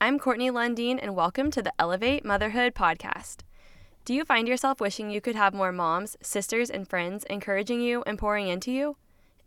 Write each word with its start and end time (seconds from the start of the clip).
I'm 0.00 0.18
Courtney 0.18 0.50
Lundeen, 0.50 0.98
and 1.00 1.14
welcome 1.14 1.50
to 1.52 1.62
the 1.62 1.72
Elevate 1.78 2.24
Motherhood 2.24 2.74
podcast. 2.74 3.42
Do 4.04 4.12
you 4.12 4.24
find 4.24 4.48
yourself 4.48 4.80
wishing 4.80 5.10
you 5.10 5.20
could 5.20 5.36
have 5.36 5.54
more 5.54 5.70
moms, 5.70 6.16
sisters, 6.20 6.68
and 6.68 6.88
friends 6.88 7.22
encouraging 7.24 7.80
you 7.80 8.02
and 8.04 8.18
pouring 8.18 8.48
into 8.48 8.72
you, 8.72 8.96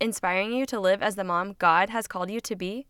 inspiring 0.00 0.52
you 0.52 0.64
to 0.66 0.80
live 0.80 1.02
as 1.02 1.16
the 1.16 1.24
mom 1.24 1.56
God 1.58 1.90
has 1.90 2.06
called 2.06 2.30
you 2.30 2.40
to 2.40 2.56
be? 2.56 2.86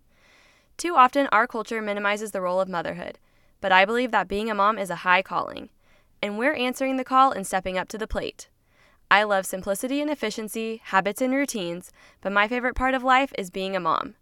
Too 0.77 0.95
often, 0.95 1.27
our 1.32 1.46
culture 1.48 1.82
minimizes 1.82 2.30
the 2.30 2.41
role 2.41 2.61
of 2.61 2.68
motherhood, 2.68 3.18
but 3.61 3.72
I 3.72 3.84
believe 3.84 4.12
that 4.12 4.29
being 4.29 4.48
a 4.48 4.54
mom 4.54 4.79
is 4.79 4.90
a 4.90 4.96
high 4.96 5.22
calling, 5.22 5.70
and 6.22 6.38
we're 6.38 6.54
answering 6.54 6.96
the 6.96 7.04
call 7.04 7.32
and 7.32 7.46
stepping 7.46 7.77
up 7.77 7.88
to 7.88 7.98
the 7.98 8.06
plate. 8.06 8.48
I 9.11 9.24
love 9.24 9.46
simplicity 9.46 10.00
and 10.00 10.11
efficiency, 10.11 10.80
habits 10.84 11.20
and 11.20 11.34
routines, 11.34 11.90
but 12.20 12.32
my 12.32 12.46
favorite 12.46 12.77
part 12.77 12.95
of 12.95 13.02
life 13.02 13.32
is 13.36 13.50
being 13.50 13.74
a 13.74 13.80
mom. 13.80 14.14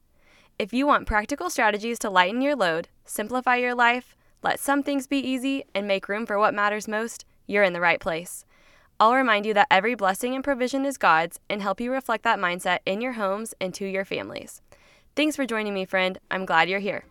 If 0.61 0.75
you 0.75 0.87
want 0.87 1.07
practical 1.07 1.49
strategies 1.49 1.99
to 2.01 2.11
lighten 2.11 2.43
your 2.43 2.55
load, 2.55 2.91
simplify 3.07 3.57
your 3.57 3.75
life, 3.75 4.15
let 4.43 4.61
some 4.61 4.83
things 4.83 5.07
be 5.07 5.17
easy, 5.17 5.65
and 5.75 5.89
make 5.89 6.07
room 6.07 6.27
for 6.27 6.39
what 6.39 6.53
matters 6.53 6.87
most, 6.87 7.25
you're 7.47 7.63
in 7.63 7.73
the 7.73 7.81
right 7.81 7.99
place. 7.99 8.45
I'll 9.01 9.15
remind 9.15 9.47
you 9.47 9.55
that 9.55 9.69
every 9.71 9.95
blessing 9.95 10.35
and 10.35 10.45
provision 10.45 10.85
is 10.85 10.99
God's 10.99 11.41
and 11.49 11.63
help 11.63 11.81
you 11.81 11.91
reflect 11.91 12.25
that 12.25 12.39
mindset 12.39 12.81
in 12.85 13.01
your 13.01 13.13
homes 13.13 13.55
and 13.59 13.73
to 13.73 13.87
your 13.87 14.05
families. 14.05 14.61
Thanks 15.17 15.35
for 15.35 15.47
joining 15.47 15.73
me, 15.73 15.87
friend. 15.87 16.19
I'm 16.31 16.45
glad 16.45 16.69
you're 16.69 16.79
here. 16.79 17.05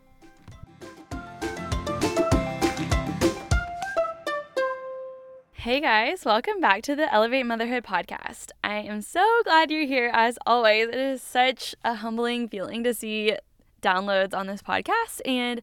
Hey 5.64 5.82
guys, 5.82 6.24
welcome 6.24 6.62
back 6.62 6.84
to 6.84 6.96
the 6.96 7.14
Elevate 7.14 7.46
Motherhood 7.46 7.84
podcast. 7.84 8.52
I 8.64 8.76
am 8.76 9.02
so 9.02 9.26
glad 9.44 9.70
you're 9.70 9.86
here 9.86 10.10
as 10.14 10.40
always. 10.48 10.88
It 10.88 10.96
is 10.96 11.22
such 11.22 11.76
a 11.84 11.96
humbling 11.96 12.48
feeling 12.48 12.82
to 12.86 12.94
see 12.94 13.36
downloads 13.82 14.34
on 14.34 14.48
this 14.48 14.62
podcast, 14.62 15.20
and 15.26 15.62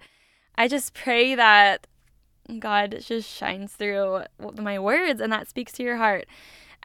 I 0.55 0.69
just 0.69 0.93
pray 0.93 1.35
that 1.35 1.87
God 2.59 2.99
just 3.01 3.27
shines 3.27 3.73
through 3.73 4.25
my 4.61 4.79
words 4.79 5.19
and 5.19 5.33
that 5.33 5.49
speaks 5.49 5.73
to 5.73 5.83
your 5.83 5.97
heart. 5.97 6.27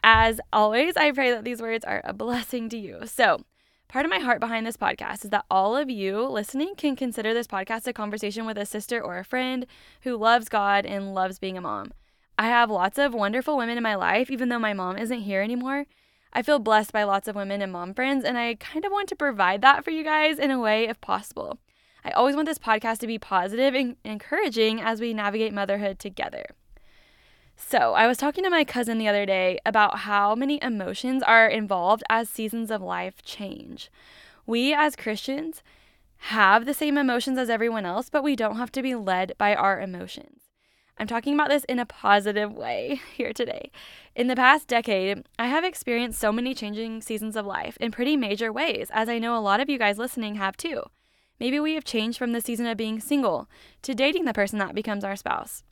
As 0.02 0.40
always, 0.50 0.96
I 0.96 1.12
pray 1.12 1.32
that 1.32 1.44
these 1.44 1.60
words 1.60 1.84
are 1.84 2.00
a 2.04 2.14
blessing 2.14 2.70
to 2.70 2.78
you. 2.78 3.00
So, 3.04 3.42
part 3.88 4.06
of 4.06 4.10
my 4.10 4.20
heart 4.20 4.40
behind 4.40 4.66
this 4.66 4.78
podcast 4.78 5.22
is 5.24 5.30
that 5.32 5.44
all 5.50 5.76
of 5.76 5.90
you 5.90 6.26
listening 6.26 6.76
can 6.76 6.96
consider 6.96 7.34
this 7.34 7.46
podcast 7.46 7.86
a 7.86 7.92
conversation 7.92 8.46
with 8.46 8.56
a 8.56 8.64
sister 8.64 9.02
or 9.02 9.18
a 9.18 9.24
friend 9.24 9.66
who 10.00 10.16
loves 10.16 10.48
God 10.48 10.86
and 10.86 11.14
loves 11.14 11.38
being 11.38 11.58
a 11.58 11.60
mom. 11.60 11.92
I 12.38 12.48
have 12.48 12.70
lots 12.70 12.98
of 12.98 13.14
wonderful 13.14 13.56
women 13.56 13.76
in 13.76 13.82
my 13.82 13.94
life, 13.94 14.30
even 14.30 14.48
though 14.48 14.58
my 14.58 14.72
mom 14.72 14.96
isn't 14.96 15.20
here 15.20 15.42
anymore. 15.42 15.86
I 16.32 16.42
feel 16.42 16.58
blessed 16.58 16.92
by 16.92 17.04
lots 17.04 17.28
of 17.28 17.36
women 17.36 17.60
and 17.60 17.72
mom 17.72 17.92
friends, 17.92 18.24
and 18.24 18.38
I 18.38 18.54
kind 18.54 18.84
of 18.84 18.92
want 18.92 19.08
to 19.10 19.16
provide 19.16 19.60
that 19.60 19.84
for 19.84 19.90
you 19.90 20.02
guys 20.02 20.38
in 20.38 20.50
a 20.50 20.58
way 20.58 20.88
if 20.88 21.00
possible. 21.00 21.58
I 22.04 22.10
always 22.10 22.34
want 22.34 22.46
this 22.46 22.58
podcast 22.58 22.98
to 23.00 23.06
be 23.06 23.18
positive 23.18 23.74
and 23.74 23.96
encouraging 24.04 24.80
as 24.80 25.00
we 25.00 25.14
navigate 25.14 25.52
motherhood 25.52 25.98
together. 25.98 26.46
So, 27.54 27.92
I 27.94 28.06
was 28.06 28.16
talking 28.16 28.44
to 28.44 28.50
my 28.50 28.64
cousin 28.64 28.98
the 28.98 29.08
other 29.08 29.26
day 29.26 29.58
about 29.64 30.00
how 30.00 30.34
many 30.34 30.58
emotions 30.62 31.22
are 31.22 31.46
involved 31.46 32.02
as 32.08 32.28
seasons 32.28 32.70
of 32.70 32.80
life 32.80 33.22
change. 33.22 33.90
We 34.46 34.74
as 34.74 34.96
Christians 34.96 35.62
have 36.26 36.64
the 36.64 36.74
same 36.74 36.96
emotions 36.96 37.38
as 37.38 37.50
everyone 37.50 37.84
else, 37.84 38.08
but 38.08 38.24
we 38.24 38.36
don't 38.36 38.56
have 38.56 38.72
to 38.72 38.82
be 38.82 38.94
led 38.94 39.34
by 39.38 39.54
our 39.54 39.80
emotions. 39.80 40.51
I'm 40.98 41.06
talking 41.06 41.34
about 41.34 41.48
this 41.48 41.64
in 41.64 41.78
a 41.78 41.86
positive 41.86 42.52
way 42.52 43.00
here 43.14 43.32
today. 43.32 43.70
In 44.14 44.26
the 44.26 44.36
past 44.36 44.68
decade, 44.68 45.24
I 45.38 45.46
have 45.46 45.64
experienced 45.64 46.20
so 46.20 46.32
many 46.32 46.54
changing 46.54 47.02
seasons 47.02 47.36
of 47.36 47.46
life 47.46 47.76
in 47.80 47.90
pretty 47.90 48.16
major 48.16 48.52
ways, 48.52 48.88
as 48.92 49.08
I 49.08 49.18
know 49.18 49.36
a 49.36 49.40
lot 49.40 49.60
of 49.60 49.68
you 49.68 49.78
guys 49.78 49.98
listening 49.98 50.36
have 50.36 50.56
too. 50.56 50.82
Maybe 51.40 51.58
we 51.58 51.74
have 51.74 51.84
changed 51.84 52.18
from 52.18 52.32
the 52.32 52.40
season 52.40 52.66
of 52.66 52.76
being 52.76 53.00
single 53.00 53.48
to 53.82 53.94
dating 53.94 54.26
the 54.26 54.34
person 54.34 54.58
that 54.58 54.74
becomes 54.74 55.02
our 55.02 55.16
spouse, 55.16 55.64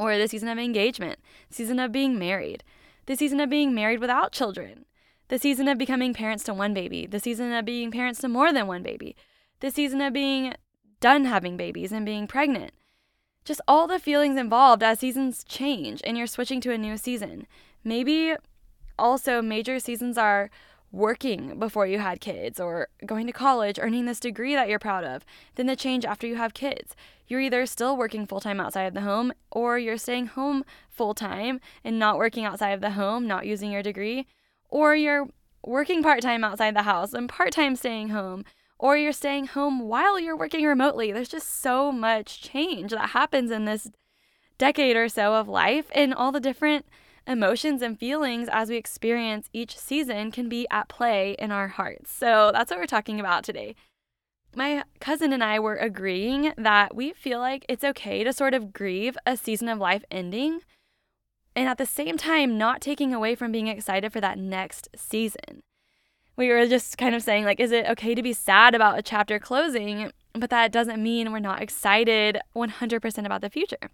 or 0.00 0.18
the 0.18 0.26
season 0.26 0.48
of 0.48 0.58
engagement, 0.58 1.20
season 1.50 1.78
of 1.78 1.92
being 1.92 2.18
married, 2.18 2.64
the 3.04 3.14
season 3.14 3.38
of 3.38 3.48
being 3.48 3.74
married 3.74 4.00
without 4.00 4.32
children, 4.32 4.84
the 5.28 5.38
season 5.38 5.68
of 5.68 5.78
becoming 5.78 6.12
parents 6.14 6.42
to 6.44 6.54
one 6.54 6.74
baby, 6.74 7.06
the 7.06 7.20
season 7.20 7.52
of 7.52 7.64
being 7.64 7.90
parents 7.90 8.20
to 8.20 8.28
more 8.28 8.52
than 8.52 8.66
one 8.66 8.82
baby, 8.82 9.14
the 9.60 9.70
season 9.70 10.00
of 10.00 10.12
being 10.12 10.54
done 11.00 11.26
having 11.26 11.56
babies 11.56 11.92
and 11.92 12.06
being 12.06 12.26
pregnant 12.26 12.72
just 13.46 13.60
all 13.66 13.86
the 13.86 14.00
feelings 14.00 14.36
involved 14.36 14.82
as 14.82 14.98
seasons 14.98 15.44
change 15.44 16.02
and 16.04 16.18
you're 16.18 16.26
switching 16.26 16.60
to 16.60 16.72
a 16.72 16.78
new 16.78 16.98
season. 16.98 17.46
Maybe 17.84 18.34
also 18.98 19.40
major 19.40 19.78
seasons 19.78 20.18
are 20.18 20.50
working 20.90 21.58
before 21.58 21.86
you 21.86 21.98
had 22.00 22.20
kids 22.20 22.58
or 22.58 22.88
going 23.04 23.26
to 23.26 23.32
college, 23.32 23.78
earning 23.80 24.04
this 24.04 24.20
degree 24.20 24.54
that 24.54 24.68
you're 24.68 24.78
proud 24.78 25.04
of. 25.04 25.24
Then 25.54 25.66
the 25.66 25.76
change 25.76 26.04
after 26.04 26.26
you 26.26 26.36
have 26.36 26.54
kids. 26.54 26.96
You're 27.28 27.40
either 27.40 27.66
still 27.66 27.96
working 27.96 28.26
full 28.26 28.40
time 28.40 28.60
outside 28.60 28.84
of 28.84 28.94
the 28.94 29.00
home 29.02 29.32
or 29.50 29.78
you're 29.78 29.96
staying 29.96 30.26
home 30.26 30.64
full 30.90 31.14
time 31.14 31.60
and 31.84 31.98
not 31.98 32.18
working 32.18 32.44
outside 32.44 32.70
of 32.70 32.80
the 32.80 32.90
home, 32.90 33.26
not 33.26 33.46
using 33.46 33.70
your 33.70 33.82
degree, 33.82 34.26
or 34.68 34.96
you're 34.96 35.28
working 35.64 36.02
part 36.02 36.20
time 36.20 36.42
outside 36.42 36.74
the 36.74 36.82
house 36.82 37.12
and 37.12 37.28
part 37.28 37.52
time 37.52 37.76
staying 37.76 38.08
home 38.08 38.44
or 38.78 38.96
you're 38.96 39.12
staying 39.12 39.48
home 39.48 39.80
while 39.80 40.18
you're 40.18 40.36
working 40.36 40.64
remotely. 40.64 41.12
There's 41.12 41.28
just 41.28 41.60
so 41.60 41.90
much 41.90 42.42
change 42.42 42.90
that 42.90 43.10
happens 43.10 43.50
in 43.50 43.64
this 43.64 43.90
decade 44.58 44.96
or 44.96 45.08
so 45.08 45.34
of 45.34 45.48
life, 45.48 45.86
and 45.94 46.14
all 46.14 46.32
the 46.32 46.40
different 46.40 46.86
emotions 47.26 47.82
and 47.82 47.98
feelings 47.98 48.48
as 48.50 48.70
we 48.70 48.76
experience 48.76 49.48
each 49.52 49.76
season 49.76 50.30
can 50.30 50.48
be 50.48 50.66
at 50.70 50.88
play 50.88 51.34
in 51.38 51.50
our 51.50 51.68
hearts. 51.68 52.12
So 52.12 52.50
that's 52.52 52.70
what 52.70 52.78
we're 52.78 52.86
talking 52.86 53.18
about 53.18 53.44
today. 53.44 53.74
My 54.54 54.84
cousin 55.00 55.32
and 55.32 55.44
I 55.44 55.58
were 55.58 55.76
agreeing 55.76 56.54
that 56.56 56.94
we 56.94 57.12
feel 57.12 57.40
like 57.40 57.66
it's 57.68 57.84
okay 57.84 58.24
to 58.24 58.32
sort 58.32 58.54
of 58.54 58.72
grieve 58.72 59.18
a 59.26 59.36
season 59.36 59.68
of 59.68 59.78
life 59.78 60.04
ending 60.10 60.60
and 61.54 61.68
at 61.68 61.78
the 61.78 61.86
same 61.86 62.16
time 62.16 62.56
not 62.56 62.80
taking 62.80 63.12
away 63.12 63.34
from 63.34 63.52
being 63.52 63.66
excited 63.66 64.12
for 64.12 64.20
that 64.20 64.38
next 64.38 64.88
season 64.96 65.62
we 66.36 66.48
were 66.48 66.66
just 66.66 66.98
kind 66.98 67.14
of 67.14 67.22
saying 67.22 67.44
like 67.44 67.60
is 67.60 67.72
it 67.72 67.86
okay 67.86 68.14
to 68.14 68.22
be 68.22 68.32
sad 68.32 68.74
about 68.74 68.98
a 68.98 69.02
chapter 69.02 69.38
closing 69.38 70.12
but 70.34 70.50
that 70.50 70.70
doesn't 70.70 71.02
mean 71.02 71.32
we're 71.32 71.38
not 71.38 71.62
excited 71.62 72.38
100% 72.54 73.26
about 73.26 73.40
the 73.40 73.50
future 73.50 73.90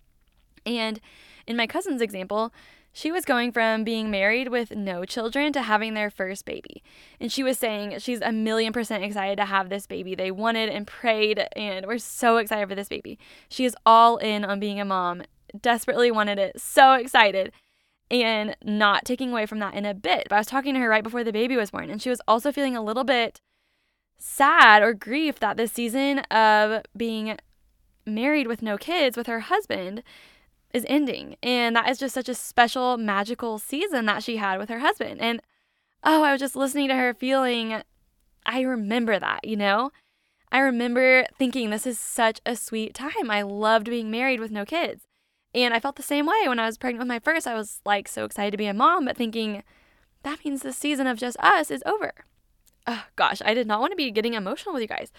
and 0.67 1.01
in 1.47 1.57
my 1.57 1.67
cousin's 1.67 2.03
example 2.03 2.53
she 2.93 3.11
was 3.11 3.25
going 3.25 3.53
from 3.53 3.85
being 3.85 4.11
married 4.11 4.49
with 4.49 4.71
no 4.77 5.05
children 5.05 5.53
to 5.55 5.63
having 5.63 5.95
their 5.95 6.11
first 6.11 6.45
baby. 6.45 6.83
And 7.19 7.33
she 7.33 7.43
was 7.43 7.59
saying 7.59 7.99
she's 8.01 8.21
a 8.21 8.33
million 8.33 8.73
percent 8.73 9.03
excited 9.03 9.37
to 9.37 9.47
have 9.47 9.71
this 9.71 9.87
baby. 9.87 10.15
They 10.15 10.31
wanted 10.31 10.69
and 10.69 10.87
prayed, 10.87 11.43
and 11.57 11.87
we're 11.87 11.97
so 11.97 12.37
excited 12.37 12.69
for 12.69 12.75
this 12.75 12.91
baby. 12.91 13.19
She 13.49 13.65
is 13.65 13.75
all 13.87 14.19
in 14.19 14.45
on 14.45 14.61
being 14.61 14.79
a 14.79 14.85
mom, 14.85 15.23
desperately 15.59 16.11
wanted 16.11 16.39
it, 16.39 16.61
so 16.61 16.93
excited 16.93 17.53
and 18.13 18.55
not 18.63 19.05
taking 19.05 19.33
away 19.33 19.47
from 19.47 19.59
that 19.61 19.75
in 19.75 19.87
a 19.87 19.95
bit. 19.95 20.27
But 20.29 20.37
I 20.37 20.41
was 20.41 20.47
talking 20.47 20.75
to 20.75 20.81
her 20.81 20.89
right 20.89 21.03
before 21.03 21.25
the 21.25 21.33
baby 21.33 21.57
was 21.57 21.71
born, 21.71 21.91
and 21.91 22.01
she 22.01 22.11
was 22.11 22.21
also 22.29 22.53
feeling 22.53 22.77
a 22.77 22.83
little 22.83 23.05
bit 23.05 23.41
sad 24.19 24.83
or 24.83 24.93
grief 24.93 25.41
that 25.41 25.57
this 25.57 25.73
season 25.73 26.21
of 26.31 26.83
being 26.97 27.39
married 28.07 28.47
with 28.47 28.63
no 28.63 28.77
kids 28.77 29.17
with 29.17 29.27
her 29.27 29.41
husband 29.41 30.03
is 30.73 30.87
ending. 30.89 31.37
And 31.43 31.75
that 31.75 31.89
is 31.89 31.99
just 31.99 32.15
such 32.15 32.29
a 32.29 32.35
special, 32.35 32.97
magical 32.97 33.59
season 33.59 34.07
that 34.07 34.23
she 34.23 34.37
had 34.37 34.59
with 34.59 34.69
her 34.69 34.81
husband. 34.81 35.21
And 35.21 35.41
oh, 36.05 36.23
I 36.23 36.33
was 36.33 36.41
just 36.41 36.57
listening 36.57 36.89
to 36.89 36.95
her 36.95 37.15
feeling, 37.15 37.83
I 38.45 38.61
remember 38.61 39.19
that, 39.19 39.45
you 39.45 39.57
know? 39.57 39.91
I 40.51 40.59
remember 40.59 41.25
thinking 41.39 41.71
this 41.71 41.87
is 41.87 41.99
such 41.99 42.41
a 42.45 42.57
sweet 42.57 42.95
time. 42.95 43.31
I 43.31 43.43
loved 43.43 43.87
being 43.87 44.11
married 44.11 44.41
with 44.41 44.51
no 44.51 44.65
kids. 44.65 45.05
And 45.55 45.75
I 45.75 45.81
felt 45.81 45.97
the 45.97 46.03
same 46.03 46.27
way 46.27 46.45
when 46.47 46.59
I 46.59 46.67
was 46.67 46.79
pregnant 46.79 47.01
with 47.01 47.09
my 47.09 47.19
first. 47.19 47.47
I 47.47 47.55
was 47.55 47.81
like 47.85 48.09
so 48.09 48.25
excited 48.25 48.53
to 48.53 48.57
be 48.57 48.67
a 48.67 48.75
mom, 48.75 49.05
but 49.05 49.17
thinking 49.17 49.63
that 50.23 50.45
means 50.45 50.63
the 50.63 50.73
season 50.73 51.07
of 51.07 51.19
just 51.19 51.37
us 51.41 51.71
is 51.71 51.83
over. 51.85 52.13
Oh, 52.87 53.05
gosh, 53.17 53.41
I 53.45 53.55
did 53.55 53.67
not 53.67 53.81
want 53.81 53.93
to 53.93 53.97
be 53.97 54.11
getting 54.11 54.35
emotional 54.35 54.75
with 54.75 54.83
you 54.83 54.89
guys. 54.89 55.13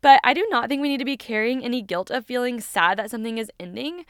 But 0.00 0.20
I 0.24 0.34
do 0.34 0.46
not 0.50 0.68
think 0.68 0.82
we 0.82 0.88
need 0.88 0.98
to 0.98 1.04
be 1.04 1.16
carrying 1.16 1.64
any 1.64 1.82
guilt 1.82 2.10
of 2.10 2.26
feeling 2.26 2.60
sad 2.60 2.98
that 2.98 3.10
something 3.10 3.38
is 3.38 3.50
ending 3.60 4.04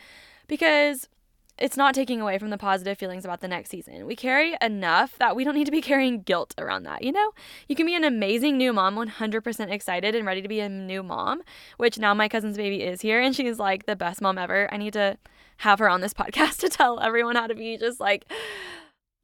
because 0.46 1.08
it's 1.56 1.76
not 1.76 1.94
taking 1.94 2.20
away 2.20 2.38
from 2.38 2.50
the 2.50 2.58
positive 2.58 2.98
feelings 2.98 3.24
about 3.24 3.40
the 3.40 3.48
next 3.48 3.70
season. 3.70 4.06
We 4.06 4.16
carry 4.16 4.56
enough 4.60 5.16
that 5.18 5.36
we 5.36 5.44
don't 5.44 5.54
need 5.54 5.66
to 5.66 5.70
be 5.70 5.80
carrying 5.90 6.22
guilt 6.22 6.54
around 6.58 6.82
that, 6.84 7.02
you 7.02 7.12
know? 7.12 7.32
You 7.68 7.76
can 7.76 7.86
be 7.86 7.94
an 7.94 8.04
amazing 8.04 8.58
new 8.58 8.72
mom, 8.72 8.96
100% 8.96 9.70
excited 9.70 10.14
and 10.14 10.26
ready 10.26 10.42
to 10.42 10.48
be 10.48 10.60
a 10.60 10.68
new 10.68 11.02
mom, 11.02 11.42
which 11.76 11.98
now 11.98 12.14
my 12.14 12.28
cousin's 12.28 12.56
baby 12.56 12.82
is 12.82 13.00
here 13.00 13.20
and 13.20 13.34
she's 13.36 13.58
like 13.58 13.86
the 13.86 13.96
best 13.96 14.20
mom 14.20 14.38
ever. 14.38 14.68
I 14.72 14.76
need 14.76 14.94
to 14.94 15.16
have 15.58 15.78
her 15.78 15.88
on 15.88 16.00
this 16.00 16.14
podcast 16.14 16.58
to 16.58 16.68
tell 16.68 17.00
everyone 17.00 17.36
how 17.36 17.46
to 17.46 17.54
be 17.54 17.76
just 17.76 18.00
like 18.00 18.24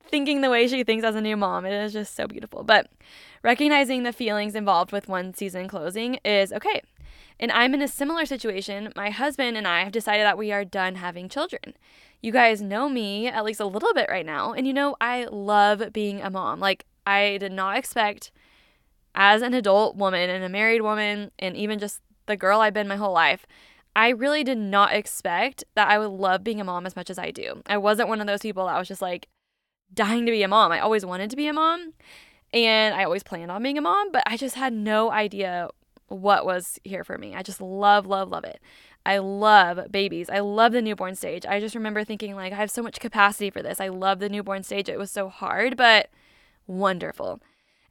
thinking 0.05 0.41
the 0.41 0.51
way 0.51 0.67
she 0.69 0.85
thinks 0.85 1.05
as 1.05 1.15
a 1.15 1.21
new 1.21 1.37
mom. 1.37 1.65
It 1.65 1.73
is 1.73 1.93
just 1.93 2.15
so 2.15 2.27
beautiful. 2.27 2.63
But 2.63 2.91
recognizing 3.43 4.03
the 4.03 4.13
feelings 4.13 4.55
involved 4.55 4.93
with 4.93 5.09
one 5.09 5.35
season 5.35 5.69
closing 5.69 6.19
is 6.25 6.53
okay. 6.53 6.83
And 7.39 7.51
I'm 7.53 7.75
in 7.75 7.83
a 7.83 7.89
similar 7.89 8.27
situation. 8.27 8.93
My 8.95 9.11
husband 9.11 9.57
and 9.57 9.67
I 9.67 9.83
have 9.83 9.93
decided 9.93 10.25
that 10.25 10.39
we 10.39 10.53
are 10.53 10.65
done 10.65 10.97
having 10.97 11.29
children. 11.29 11.75
You 12.21 12.33
guys 12.33 12.61
know 12.61 12.89
me 12.89 13.29
at 13.29 13.45
least 13.45 13.61
a 13.61 13.67
little 13.67 13.95
bit 13.95 14.09
right 14.11 14.27
now. 14.27 14.53
And 14.53 14.67
you 14.67 14.73
know, 14.73 14.97
I 15.01 15.25
love 15.25 15.93
being 15.93 16.21
a 16.21 16.31
mom. 16.31 16.61
Like, 16.61 16.85
I 17.07 17.39
did 17.39 17.53
not 17.53 17.77
expect 17.77 18.31
as 19.15 19.43
an 19.43 19.55
adult 19.55 19.97
woman 19.97 20.31
and 20.31 20.45
a 20.45 20.49
married 20.49 20.83
woman, 20.83 21.31
and 21.39 21.57
even 21.57 21.79
just 21.79 22.01
the 22.27 22.37
girl 22.37 22.61
I've 22.61 22.75
been 22.75 22.87
my 22.87 22.97
whole 22.97 23.13
life, 23.13 23.47
I 23.97 24.11
really 24.11 24.45
did 24.45 24.59
not 24.59 24.93
expect 24.93 25.65
that 25.75 25.89
I 25.89 25.99
would 25.99 26.11
love 26.11 26.45
being 26.45 26.61
a 26.61 26.65
mom 26.65 26.87
as 26.87 26.95
much 26.95 27.11
as 27.11 27.19
I 27.19 27.31
do. 27.31 27.63
I 27.67 27.77
wasn't 27.77 28.09
one 28.09 28.21
of 28.21 28.27
those 28.27 28.41
people 28.41 28.67
that 28.67 28.79
was 28.79 28.89
just 28.89 29.03
like 29.03 29.29
dying 29.93 30.27
to 30.27 30.33
be 30.33 30.43
a 30.43 30.49
mom. 30.49 30.71
I 30.71 30.79
always 30.79 31.05
wanted 31.05 31.31
to 31.31 31.37
be 31.37 31.49
a 31.49 31.53
mom 31.53 31.95
and 32.53 32.95
I 32.95 33.05
always 33.05 33.23
planned 33.23 33.51
on 33.51 33.63
being 33.63 33.79
a 33.79 33.83
mom, 33.83 34.13
but 34.13 34.23
I 34.27 34.37
just 34.37 34.55
had 34.55 34.73
no 34.73 35.11
idea 35.11 35.69
what 36.11 36.45
was 36.45 36.79
here 36.85 37.05
for 37.05 37.17
me. 37.17 37.35
I 37.35 37.43
just 37.43 37.61
love, 37.61 38.05
love, 38.05 38.29
love 38.29 38.45
it. 38.45 38.61
I 39.07 39.19
love 39.19 39.91
babies. 39.91 40.29
I 40.29 40.41
love 40.41 40.73
the 40.73 40.83
newborn 40.83 41.15
stage. 41.15 41.47
I 41.47 41.61
just 41.61 41.75
remember 41.75 42.05
thinking, 42.05 42.35
like, 42.35 42.53
I 42.53 42.57
have 42.57 42.71
so 42.71 42.83
much 42.83 43.01
capacity 43.01 43.49
for 43.49 43.63
this. 43.63 43.81
I 43.81 43.89
love 43.89 44.19
the 44.19 44.29
newborn 44.29 44.63
stage. 44.63 44.89
It 44.89 44.99
was 44.99 45.11
so 45.11 45.29
hard, 45.29 45.77
but 45.77 46.11
wonderful. 46.67 47.41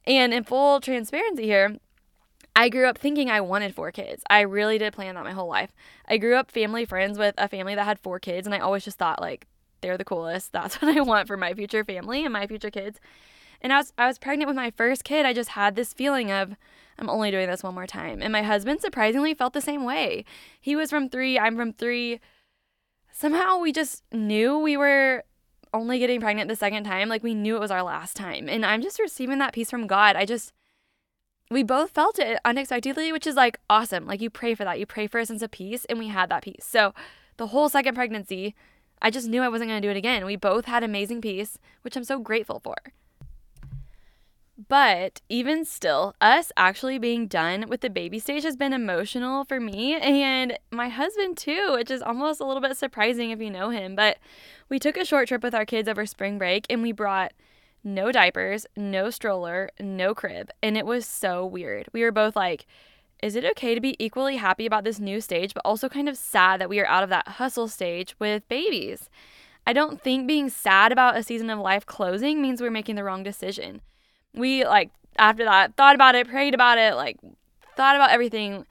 And 0.06 0.32
in 0.32 0.44
full 0.44 0.80
transparency 0.80 1.44
here, 1.44 1.76
I 2.54 2.68
grew 2.68 2.86
up 2.86 2.98
thinking 2.98 3.30
I 3.30 3.40
wanted 3.40 3.74
four 3.74 3.90
kids. 3.90 4.22
I 4.28 4.40
really 4.42 4.76
did 4.76 4.92
plan 4.92 5.14
that 5.14 5.24
my 5.24 5.32
whole 5.32 5.48
life. 5.48 5.72
I 6.06 6.18
grew 6.18 6.36
up 6.36 6.50
family 6.50 6.84
friends 6.84 7.18
with 7.18 7.34
a 7.38 7.48
family 7.48 7.74
that 7.74 7.84
had 7.84 7.98
four 7.98 8.20
kids, 8.20 8.46
and 8.46 8.54
I 8.54 8.58
always 8.58 8.84
just 8.84 8.98
thought, 8.98 9.20
like, 9.20 9.46
they're 9.80 9.98
the 9.98 10.04
coolest. 10.04 10.52
That's 10.52 10.80
what 10.80 10.96
I 10.96 11.00
want 11.00 11.26
for 11.26 11.36
my 11.36 11.54
future 11.54 11.84
family 11.84 12.24
and 12.24 12.32
my 12.32 12.46
future 12.46 12.70
kids. 12.70 13.00
And 13.62 13.72
I 13.72 13.78
was 13.78 13.92
I 13.98 14.06
was 14.06 14.18
pregnant 14.18 14.48
with 14.48 14.56
my 14.56 14.70
first 14.70 15.04
kid. 15.04 15.26
I 15.26 15.32
just 15.32 15.50
had 15.50 15.76
this 15.76 15.92
feeling 15.92 16.30
of 16.30 16.56
I'm 16.98 17.08
only 17.08 17.30
doing 17.30 17.48
this 17.48 17.62
one 17.62 17.74
more 17.74 17.86
time. 17.86 18.20
And 18.22 18.32
my 18.32 18.42
husband 18.42 18.80
surprisingly 18.80 19.32
felt 19.34 19.54
the 19.54 19.60
same 19.60 19.84
way. 19.84 20.24
He 20.60 20.76
was 20.76 20.90
from 20.90 21.08
3, 21.08 21.38
I'm 21.38 21.56
from 21.56 21.72
3. 21.72 22.20
Somehow 23.10 23.58
we 23.58 23.72
just 23.72 24.02
knew 24.12 24.58
we 24.58 24.76
were 24.76 25.24
only 25.72 25.98
getting 25.98 26.20
pregnant 26.20 26.48
the 26.48 26.56
second 26.56 26.84
time. 26.84 27.08
Like 27.08 27.22
we 27.22 27.34
knew 27.34 27.56
it 27.56 27.60
was 27.60 27.70
our 27.70 27.82
last 27.82 28.16
time. 28.16 28.48
And 28.48 28.66
I'm 28.66 28.82
just 28.82 28.98
receiving 28.98 29.38
that 29.38 29.54
peace 29.54 29.70
from 29.70 29.86
God. 29.86 30.14
I 30.14 30.26
just 30.26 30.52
we 31.50 31.62
both 31.62 31.90
felt 31.90 32.18
it 32.18 32.38
unexpectedly, 32.44 33.12
which 33.12 33.26
is 33.26 33.34
like 33.34 33.58
awesome. 33.68 34.06
Like 34.06 34.20
you 34.20 34.30
pray 34.30 34.54
for 34.54 34.64
that. 34.64 34.78
You 34.78 34.86
pray 34.86 35.06
for 35.06 35.18
a 35.18 35.26
sense 35.26 35.42
of 35.42 35.50
peace 35.50 35.84
and 35.86 35.98
we 35.98 36.08
had 36.08 36.28
that 36.28 36.44
peace. 36.44 36.64
So 36.64 36.94
the 37.38 37.48
whole 37.48 37.68
second 37.68 37.94
pregnancy, 37.94 38.54
I 39.02 39.10
just 39.10 39.26
knew 39.26 39.42
I 39.42 39.48
wasn't 39.48 39.70
going 39.70 39.80
to 39.80 39.86
do 39.86 39.90
it 39.90 39.96
again. 39.96 40.26
We 40.26 40.36
both 40.36 40.66
had 40.66 40.84
amazing 40.84 41.22
peace, 41.22 41.58
which 41.82 41.96
I'm 41.96 42.04
so 42.04 42.18
grateful 42.18 42.60
for. 42.60 42.76
But 44.68 45.22
even 45.30 45.64
still, 45.64 46.14
us 46.20 46.52
actually 46.54 46.98
being 46.98 47.28
done 47.28 47.66
with 47.68 47.80
the 47.80 47.88
baby 47.88 48.18
stage 48.18 48.42
has 48.42 48.56
been 48.56 48.74
emotional 48.74 49.44
for 49.44 49.58
me 49.58 49.94
and 49.94 50.58
my 50.70 50.90
husband 50.90 51.38
too, 51.38 51.72
which 51.72 51.90
is 51.90 52.02
almost 52.02 52.40
a 52.40 52.44
little 52.44 52.60
bit 52.60 52.76
surprising 52.76 53.30
if 53.30 53.40
you 53.40 53.48
know 53.48 53.70
him. 53.70 53.94
But 53.94 54.18
we 54.68 54.78
took 54.78 54.98
a 54.98 55.04
short 55.04 55.28
trip 55.28 55.42
with 55.42 55.54
our 55.54 55.64
kids 55.64 55.88
over 55.88 56.04
spring 56.04 56.36
break 56.36 56.66
and 56.68 56.82
we 56.82 56.92
brought 56.92 57.32
no 57.82 58.12
diapers, 58.12 58.66
no 58.76 59.08
stroller, 59.08 59.70
no 59.80 60.14
crib. 60.14 60.50
And 60.62 60.76
it 60.76 60.84
was 60.84 61.06
so 61.06 61.46
weird. 61.46 61.88
We 61.94 62.02
were 62.02 62.12
both 62.12 62.36
like, 62.36 62.66
is 63.22 63.36
it 63.36 63.46
okay 63.52 63.74
to 63.74 63.80
be 63.80 63.96
equally 63.98 64.36
happy 64.36 64.66
about 64.66 64.84
this 64.84 65.00
new 65.00 65.22
stage, 65.22 65.54
but 65.54 65.64
also 65.64 65.88
kind 65.88 66.08
of 66.08 66.18
sad 66.18 66.60
that 66.60 66.68
we 66.68 66.80
are 66.80 66.86
out 66.86 67.02
of 67.02 67.08
that 67.08 67.28
hustle 67.28 67.68
stage 67.68 68.14
with 68.18 68.46
babies? 68.48 69.08
I 69.66 69.72
don't 69.72 70.02
think 70.02 70.26
being 70.26 70.50
sad 70.50 70.92
about 70.92 71.16
a 71.16 71.22
season 71.22 71.48
of 71.48 71.58
life 71.60 71.86
closing 71.86 72.42
means 72.42 72.60
we're 72.60 72.70
making 72.70 72.96
the 72.96 73.04
wrong 73.04 73.22
decision 73.22 73.80
we 74.34 74.64
like 74.64 74.90
after 75.18 75.44
that 75.44 75.76
thought 75.76 75.94
about 75.94 76.14
it, 76.14 76.28
prayed 76.28 76.54
about 76.54 76.78
it, 76.78 76.94
like 76.94 77.18
thought 77.76 77.96
about 77.96 78.10
everything. 78.10 78.66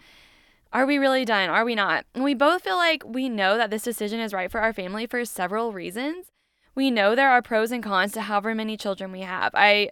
Are 0.71 0.85
we 0.85 0.97
really 0.97 1.25
done? 1.25 1.49
Are 1.49 1.65
we 1.65 1.73
not? 1.73 2.05
And 2.13 2.23
we 2.23 2.35
both 2.35 2.63
feel 2.63 2.75
like 2.75 3.03
we 3.05 3.27
know 3.27 3.57
that 3.57 3.71
this 3.71 3.83
decision 3.83 4.19
is 4.19 4.33
right 4.33 4.51
for 4.51 4.61
our 4.61 4.73
family 4.73 5.07
for 5.07 5.25
several 5.25 5.73
reasons. 5.73 6.27
We 6.75 6.91
know 6.91 7.15
there 7.15 7.31
are 7.31 7.41
pros 7.41 7.71
and 7.71 7.83
cons 7.83 8.11
to 8.13 8.21
however 8.21 8.53
many 8.53 8.77
children 8.77 9.11
we 9.11 9.21
have. 9.21 9.51
I 9.55 9.89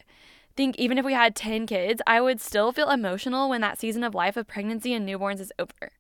think 0.55 0.77
even 0.77 0.97
if 0.97 1.05
we 1.05 1.13
had 1.13 1.35
10 1.35 1.65
kids, 1.65 2.01
I 2.05 2.21
would 2.21 2.39
still 2.39 2.71
feel 2.71 2.89
emotional 2.89 3.49
when 3.49 3.61
that 3.61 3.79
season 3.79 4.03
of 4.03 4.15
life 4.15 4.37
of 4.37 4.47
pregnancy 4.47 4.93
and 4.93 5.07
newborns 5.07 5.39
is 5.39 5.51
over. 5.57 5.91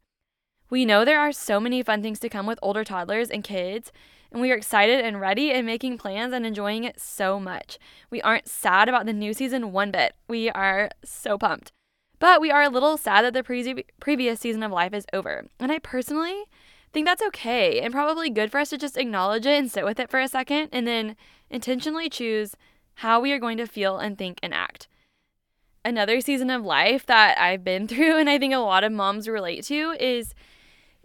We 0.69 0.85
know 0.85 1.05
there 1.05 1.19
are 1.19 1.31
so 1.31 1.59
many 1.59 1.81
fun 1.81 2.01
things 2.01 2.19
to 2.19 2.29
come 2.29 2.45
with 2.45 2.59
older 2.61 2.83
toddlers 2.83 3.29
and 3.29 3.43
kids, 3.43 3.91
and 4.31 4.41
we 4.41 4.51
are 4.51 4.55
excited 4.55 5.03
and 5.03 5.21
ready 5.21 5.51
and 5.51 5.65
making 5.65 5.97
plans 5.97 6.33
and 6.33 6.45
enjoying 6.45 6.83
it 6.83 6.99
so 6.99 7.39
much. 7.39 7.77
We 8.09 8.21
aren't 8.21 8.47
sad 8.47 8.89
about 8.89 9.05
the 9.05 9.13
new 9.13 9.33
season 9.33 9.71
one 9.71 9.91
bit. 9.91 10.13
We 10.27 10.49
are 10.49 10.89
so 11.03 11.37
pumped. 11.37 11.71
But 12.19 12.41
we 12.41 12.51
are 12.51 12.63
a 12.63 12.69
little 12.69 12.97
sad 12.97 13.23
that 13.23 13.33
the 13.33 13.43
pre- 13.43 13.85
previous 13.99 14.39
season 14.39 14.63
of 14.63 14.71
life 14.71 14.93
is 14.93 15.05
over. 15.13 15.45
And 15.59 15.71
I 15.71 15.79
personally 15.79 16.45
think 16.93 17.05
that's 17.05 17.21
okay 17.21 17.79
and 17.79 17.93
probably 17.93 18.29
good 18.29 18.51
for 18.51 18.59
us 18.59 18.69
to 18.71 18.77
just 18.77 18.97
acknowledge 18.97 19.45
it 19.45 19.57
and 19.57 19.71
sit 19.71 19.85
with 19.85 19.99
it 19.99 20.09
for 20.09 20.19
a 20.19 20.27
second 20.27 20.69
and 20.71 20.87
then 20.87 21.15
intentionally 21.49 22.09
choose 22.09 22.55
how 22.95 23.19
we 23.19 23.31
are 23.31 23.39
going 23.39 23.57
to 23.57 23.67
feel 23.67 23.97
and 23.97 24.17
think 24.17 24.39
and 24.41 24.53
act. 24.53 24.87
Another 25.85 26.19
season 26.21 26.49
of 26.49 26.65
life 26.65 27.05
that 27.05 27.37
I've 27.37 27.63
been 27.63 27.87
through 27.89 28.17
and 28.17 28.29
I 28.29 28.39
think 28.39 28.53
a 28.53 28.57
lot 28.57 28.83
of 28.83 28.91
moms 28.91 29.27
relate 29.27 29.63
to 29.65 29.95
is 29.99 30.33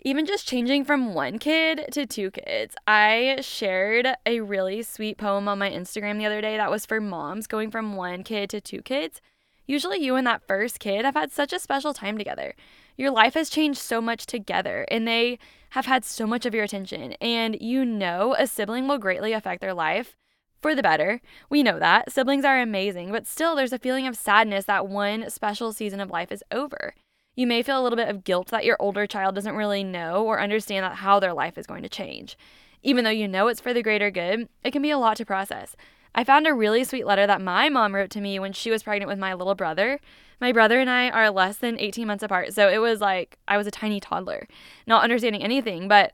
even 0.04 0.26
just 0.26 0.49
changing 0.49 0.84
from 0.84 1.14
one 1.14 1.38
kid 1.38 1.87
to 1.93 2.06
two 2.06 2.31
kids. 2.31 2.75
I 2.87 3.38
shared 3.40 4.08
a 4.26 4.40
really 4.40 4.82
sweet 4.82 5.16
poem 5.16 5.49
on 5.49 5.58
my 5.58 5.70
Instagram 5.70 6.19
the 6.19 6.26
other 6.26 6.40
day 6.40 6.56
that 6.56 6.70
was 6.70 6.84
for 6.84 7.00
moms 7.00 7.46
going 7.46 7.70
from 7.70 7.96
one 7.96 8.25
kid 8.25 8.50
to 8.50 8.60
two 8.60 8.82
kids. 8.82 9.20
Usually, 9.66 9.99
you 9.99 10.16
and 10.16 10.26
that 10.26 10.46
first 10.46 10.81
kid 10.81 11.04
have 11.04 11.14
had 11.14 11.31
such 11.31 11.52
a 11.52 11.58
special 11.58 11.94
time 11.94 12.19
together. 12.19 12.54
Your 12.96 13.10
life 13.10 13.34
has 13.34 13.49
changed 13.49 13.78
so 13.78 14.00
much 14.00 14.26
together, 14.26 14.87
and 14.90 15.06
they 15.06 15.38
have 15.70 15.87
had 15.87 16.04
so 16.04 16.26
much 16.26 16.44
of 16.44 16.54
your 16.54 16.64
attention. 16.64 17.12
And 17.20 17.56
you 17.60 17.84
know, 17.84 18.34
a 18.37 18.46
sibling 18.46 18.88
will 18.88 18.99
greatly 18.99 19.32
affect 19.32 19.60
their 19.60 19.72
life 19.72 20.16
for 20.60 20.75
the 20.75 20.82
better. 20.82 21.20
We 21.49 21.62
know 21.62 21.78
that. 21.78 22.12
Siblings 22.12 22.44
are 22.44 22.60
amazing, 22.60 23.12
but 23.12 23.26
still, 23.26 23.54
there's 23.54 23.72
a 23.72 23.78
feeling 23.78 24.06
of 24.06 24.16
sadness 24.16 24.64
that 24.64 24.88
one 24.88 25.31
special 25.31 25.72
season 25.72 26.00
of 26.00 26.10
life 26.10 26.32
is 26.32 26.44
over. 26.50 26.94
You 27.34 27.46
may 27.46 27.62
feel 27.62 27.81
a 27.81 27.82
little 27.82 27.96
bit 27.96 28.08
of 28.08 28.25
guilt 28.25 28.49
that 28.49 28.64
your 28.64 28.76
older 28.79 29.06
child 29.06 29.34
doesn't 29.34 29.55
really 29.55 29.82
know 29.82 30.25
or 30.25 30.40
understand 30.40 30.84
that 30.84 30.96
how 30.96 31.19
their 31.19 31.32
life 31.32 31.56
is 31.56 31.67
going 31.67 31.82
to 31.82 31.88
change. 31.88 32.37
Even 32.82 33.05
though 33.05 33.11
you 33.11 33.26
know 33.26 33.49
it's 33.49 33.61
for 33.61 33.73
the 33.73 33.82
greater 33.82 34.11
good, 34.11 34.49
it 34.62 34.73
can 34.73 34.82
be 34.82 34.90
a 34.90 34.99
lot 34.99 35.17
to 35.17 35.25
process. 35.25 35.75
I 36.14 36.25
found 36.25 36.46
a 36.46 36.52
really 36.52 36.84
sweet 36.84 37.06
letter 37.06 37.26
that 37.26 37.40
my 37.40 37.70
mom 37.70 37.94
wrote 37.94 38.11
to 38.11 38.20
me 38.20 38.38
when 38.38 38.52
she 38.52 38.70
was 38.70 38.82
pregnant 38.82 39.08
with 39.08 39.19
my 39.19 39.32
little 39.32 39.55
brother. 39.55 39.99
My 40.40 40.52
brother 40.52 40.79
and 40.79 40.90
I 40.90 41.08
are 41.08 41.31
less 41.31 41.56
than 41.56 41.79
18 41.79 42.06
months 42.06 42.23
apart, 42.23 42.52
so 42.52 42.69
it 42.69 42.79
was 42.79 43.00
like 43.00 43.38
I 43.49 43.56
was 43.56 43.67
a 43.67 43.70
tiny 43.70 43.99
toddler, 43.99 44.46
not 44.87 45.05
understanding 45.05 45.43
anything, 45.43 45.88
but 45.88 46.12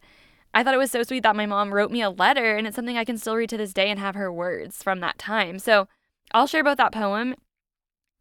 I 0.55 0.63
thought 0.63 0.75
it 0.75 0.79
was 0.79 0.93
so 0.93 1.03
sweet 1.03 1.25
that 1.25 1.35
my 1.35 1.47
mom 1.47 1.75
wrote 1.75 1.91
me 1.91 2.01
a 2.01 2.11
letter, 2.11 2.57
and 2.57 2.67
it's 2.67 2.77
something 2.77 2.97
I 2.97 3.05
can 3.05 3.19
still 3.19 3.35
read 3.35 3.51
to 3.51 3.57
this 3.57 3.73
day 3.73 3.91
and 3.91 3.99
have 3.99 4.15
her 4.15 4.33
words 4.33 4.83
from 4.83 5.01
that 5.01 5.19
time. 5.19 5.59
So 5.59 5.89
I'll 6.33 6.47
share 6.47 6.63
both 6.63 6.77
that 6.77 6.93
poem 6.93 7.35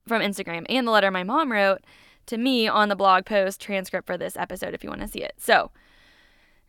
from 0.07 0.21
Instagram 0.21 0.65
and 0.69 0.87
the 0.87 0.91
letter 0.91 1.11
my 1.11 1.23
mom 1.23 1.51
wrote 1.51 1.81
to 2.27 2.37
me 2.37 2.67
on 2.67 2.89
the 2.89 2.95
blog 2.95 3.25
post 3.25 3.59
transcript 3.59 4.05
for 4.05 4.17
this 4.17 4.37
episode 4.37 4.73
if 4.73 4.83
you 4.83 4.89
want 4.89 5.01
to 5.01 5.07
see 5.07 5.23
it. 5.23 5.33
So 5.37 5.71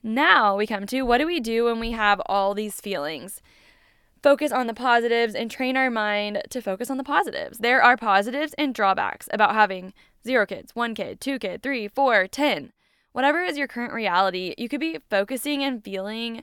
now 0.02 0.56
we 0.56 0.66
come 0.66 0.86
to 0.86 1.02
what 1.02 1.18
do 1.18 1.26
we 1.26 1.40
do 1.40 1.64
when 1.64 1.80
we 1.80 1.92
have 1.92 2.20
all 2.26 2.54
these 2.54 2.80
feelings? 2.80 3.42
Focus 4.22 4.50
on 4.50 4.66
the 4.66 4.74
positives 4.74 5.34
and 5.34 5.50
train 5.50 5.76
our 5.76 5.90
mind 5.90 6.42
to 6.50 6.60
focus 6.60 6.90
on 6.90 6.96
the 6.96 7.04
positives. 7.04 7.58
There 7.58 7.82
are 7.82 7.96
positives 7.96 8.54
and 8.58 8.74
drawbacks 8.74 9.28
about 9.32 9.54
having 9.54 9.92
zero 10.24 10.46
kids, 10.46 10.74
one 10.74 10.94
kid, 10.94 11.20
two 11.20 11.38
kid, 11.38 11.62
three, 11.62 11.86
four, 11.88 12.26
ten. 12.26 12.72
Whatever 13.12 13.42
is 13.42 13.56
your 13.56 13.68
current 13.68 13.92
reality, 13.92 14.54
you 14.58 14.68
could 14.68 14.80
be 14.80 14.98
focusing 15.08 15.62
and 15.62 15.82
feeling 15.82 16.42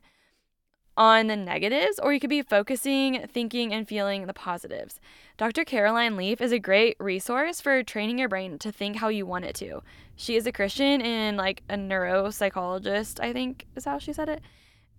on 0.97 1.27
the 1.27 1.35
negatives, 1.35 1.99
or 1.99 2.13
you 2.13 2.19
could 2.19 2.29
be 2.29 2.41
focusing, 2.41 3.27
thinking, 3.27 3.73
and 3.73 3.87
feeling 3.87 4.25
the 4.25 4.33
positives. 4.33 4.99
Dr. 5.37 5.65
Caroline 5.65 6.15
Leaf 6.15 6.39
is 6.39 6.51
a 6.51 6.59
great 6.59 6.95
resource 6.99 7.59
for 7.59 7.83
training 7.83 8.19
your 8.19 8.29
brain 8.29 8.57
to 8.59 8.71
think 8.71 8.97
how 8.97 9.09
you 9.09 9.25
want 9.25 9.45
it 9.45 9.55
to. 9.55 9.81
She 10.15 10.35
is 10.35 10.47
a 10.47 10.51
Christian 10.51 11.01
and 11.01 11.35
like 11.37 11.63
a 11.69 11.75
neuropsychologist, 11.75 13.19
I 13.19 13.33
think 13.33 13.65
is 13.75 13.85
how 13.85 13.97
she 13.97 14.13
said 14.13 14.29
it. 14.29 14.41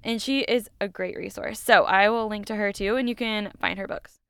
And 0.05 0.21
she 0.21 0.41
is 0.41 0.69
a 0.81 0.89
great 0.89 1.17
resource. 1.17 1.59
So 1.59 1.85
I 1.85 2.09
will 2.11 2.29
link 2.29 2.47
to 2.47 2.57
her 2.57 2.73
too, 2.73 2.97
and 2.97 3.09
you 3.09 3.15
can 3.15 3.53
find 3.59 3.79
her 3.79 3.89
books. 3.89 4.21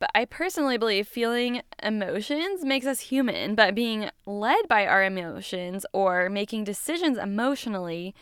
But 0.00 0.10
I 0.14 0.26
personally 0.26 0.78
believe 0.78 1.08
feeling 1.08 1.62
emotions 1.82 2.64
makes 2.64 2.86
us 2.86 3.00
human, 3.00 3.54
but 3.54 3.74
being 3.74 4.10
led 4.26 4.68
by 4.68 4.86
our 4.86 5.02
emotions 5.02 5.84
or 5.92 6.28
making 6.28 6.64
decisions 6.64 7.18
emotionally 7.18 8.14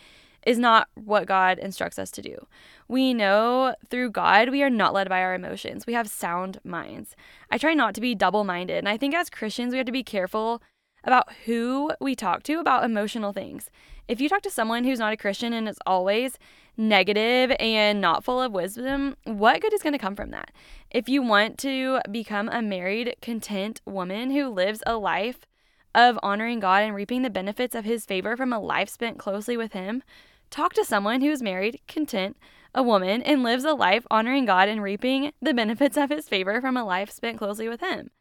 is 0.47 0.57
not 0.57 0.87
what 0.95 1.27
God 1.27 1.59
instructs 1.59 1.99
us 1.99 2.09
to 2.11 2.21
do. 2.21 2.47
We 2.87 3.13
know 3.13 3.75
through 3.89 4.11
God 4.11 4.49
we 4.49 4.63
are 4.63 4.69
not 4.69 4.93
led 4.93 5.09
by 5.09 5.19
our 5.21 5.35
emotions. 5.35 5.85
We 5.85 5.91
have 5.91 6.07
sound 6.09 6.61
minds. 6.63 7.17
I 7.51 7.57
try 7.57 7.73
not 7.73 7.93
to 7.95 8.01
be 8.01 8.15
double 8.15 8.45
minded. 8.45 8.77
And 8.77 8.87
I 8.87 8.95
think 8.95 9.13
as 9.13 9.29
Christians, 9.29 9.73
we 9.73 9.77
have 9.77 9.85
to 9.87 9.91
be 9.91 10.03
careful 10.03 10.61
about 11.03 11.27
who 11.45 11.91
we 11.99 12.15
talk 12.15 12.43
to 12.43 12.61
about 12.61 12.85
emotional 12.85 13.33
things. 13.33 13.69
If 14.07 14.21
you 14.21 14.29
talk 14.29 14.41
to 14.43 14.49
someone 14.49 14.85
who's 14.85 14.99
not 14.99 15.11
a 15.11 15.17
Christian 15.17 15.51
and 15.51 15.67
is 15.67 15.79
always 15.85 16.39
negative 16.77 17.53
and 17.59 17.99
not 17.99 18.23
full 18.23 18.41
of 18.41 18.53
wisdom, 18.53 19.17
what 19.25 19.61
good 19.61 19.73
is 19.73 19.83
going 19.83 19.93
to 19.93 19.99
come 19.99 20.15
from 20.15 20.31
that? 20.31 20.51
If 20.89 21.09
you 21.09 21.21
want 21.21 21.57
to 21.59 21.99
become 22.09 22.47
a 22.47 22.61
married, 22.61 23.17
content 23.21 23.81
woman 23.85 24.31
who 24.31 24.47
lives 24.47 24.81
a 24.87 24.95
life 24.95 25.45
of 25.93 26.19
honoring 26.23 26.59
God 26.61 26.83
and 26.83 26.95
reaping 26.95 27.23
the 27.23 27.29
benefits 27.29 27.75
of 27.75 27.83
His 27.83 28.05
favor 28.05 28.37
from 28.37 28.53
a 28.53 28.59
life 28.59 28.87
spent 28.87 29.17
closely 29.17 29.57
with 29.57 29.73
Him, 29.73 30.03
Talk 30.49 30.73
to 30.73 30.85
someone 30.85 31.21
who 31.21 31.29
is 31.29 31.41
married, 31.41 31.81
content, 31.87 32.37
a 32.73 32.83
woman, 32.83 33.21
and 33.21 33.43
lives 33.43 33.65
a 33.65 33.73
life 33.73 34.05
honoring 34.09 34.45
God 34.45 34.69
and 34.69 34.81
reaping 34.81 35.33
the 35.41 35.53
benefits 35.53 35.97
of 35.97 36.09
his 36.09 36.29
favor 36.29 36.61
from 36.61 36.77
a 36.77 36.85
life 36.85 37.11
spent 37.11 37.37
closely 37.37 37.67
with 37.67 37.81
him. 37.81 38.11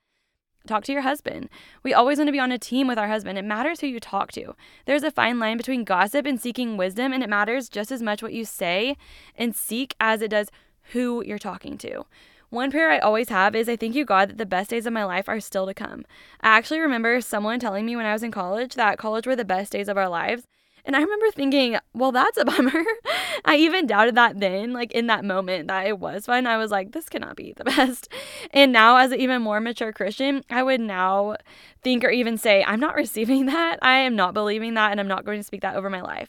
talk 0.67 0.83
to 0.83 0.93
your 0.93 1.03
husband. 1.03 1.49
We 1.85 1.95
always 1.95 2.19
want 2.19 2.27
to 2.27 2.33
be 2.33 2.41
on 2.41 2.51
a 2.51 2.59
team 2.59 2.89
with 2.89 2.99
our 2.99 3.07
husband. 3.07 3.39
It 3.39 3.45
matters 3.45 3.81
who 3.81 3.87
you 3.87 4.01
talk 4.01 4.33
to. 4.33 4.57
There's 4.85 5.05
a 5.05 5.13
fine 5.13 5.39
line 5.39 5.57
between 5.57 5.85
gossip 5.85 6.27
and 6.27 6.41
seeking 6.41 6.77
wisdom, 6.77 7.13
and 7.13 7.23
it 7.23 7.31
matters 7.31 7.69
just 7.69 7.93
as 7.93 8.03
much 8.03 8.21
what 8.21 8.33
you 8.33 8.45
say 8.45 8.97
and 9.37 9.55
seek 9.55 9.95
as 10.01 10.23
it 10.23 10.31
does 10.33 10.49
who 10.93 11.23
you're 11.25 11.39
talking 11.39 11.79
to. 11.79 12.05
One 12.49 12.71
prayer 12.71 12.91
I 12.91 12.99
always 12.99 13.29
have 13.29 13.55
is 13.55 13.69
I 13.69 13.77
thank 13.77 13.95
you, 13.95 14.05
God, 14.05 14.31
that 14.31 14.39
the 14.39 14.47
best 14.47 14.71
days 14.71 14.87
of 14.87 14.93
my 14.93 15.05
life 15.05 15.29
are 15.29 15.41
still 15.41 15.67
to 15.67 15.75
come. 15.75 16.05
I 16.41 16.57
actually 16.57 16.81
remember 16.81 17.21
someone 17.21 17.61
telling 17.61 17.87
me 17.87 17.95
when 17.97 18.07
I 18.07 18.13
was 18.13 18.23
in 18.23 18.31
college 18.33 18.75
that 18.75 18.99
college 18.99 19.27
were 19.27 19.37
the 19.37 19.45
best 19.45 19.73
days 19.73 19.89
of 19.89 19.97
our 19.97 20.09
lives. 20.09 20.45
And 20.87 20.95
I 20.95 21.01
remember 21.01 21.33
thinking, 21.33 21.77
well, 21.95 22.13
that's 22.13 22.39
a 22.39 22.45
bummer. 22.45 22.85
I 23.45 23.57
even 23.57 23.87
doubted 23.87 24.15
that 24.15 24.39
then, 24.39 24.73
like 24.73 24.93
in 24.93 25.09
that 25.09 25.25
moment 25.25 25.67
that 25.67 25.87
it 25.89 25.99
was 25.99 26.27
fun. 26.27 26.47
I 26.47 26.57
was 26.59 26.71
like, 26.71 26.93
this 26.93 27.09
cannot 27.09 27.35
be 27.35 27.53
the 27.57 27.65
best. 27.65 28.09
And 28.53 28.73
now, 28.73 28.97
as 28.97 29.11
an 29.11 29.19
even 29.19 29.43
more 29.43 29.61
mature 29.61 29.93
Christian, 29.93 30.45
I 30.49 30.63
would 30.63 30.81
now 30.81 31.37
think 31.83 32.05
or 32.05 32.11
even 32.11 32.39
say, 32.39 32.63
I'm 32.65 32.79
not 32.79 32.95
receiving 32.95 33.47
that. 33.47 33.81
I 33.83 33.99
am 33.99 34.15
not 34.15 34.33
believing 34.33 34.75
that. 34.75 34.93
And 34.93 35.01
I'm 35.01 35.09
not 35.09 35.25
going 35.25 35.41
to 35.41 35.45
speak 35.45 35.63
that 35.63 35.75
over 35.75 35.91
my 35.91 36.01
life. 36.01 36.29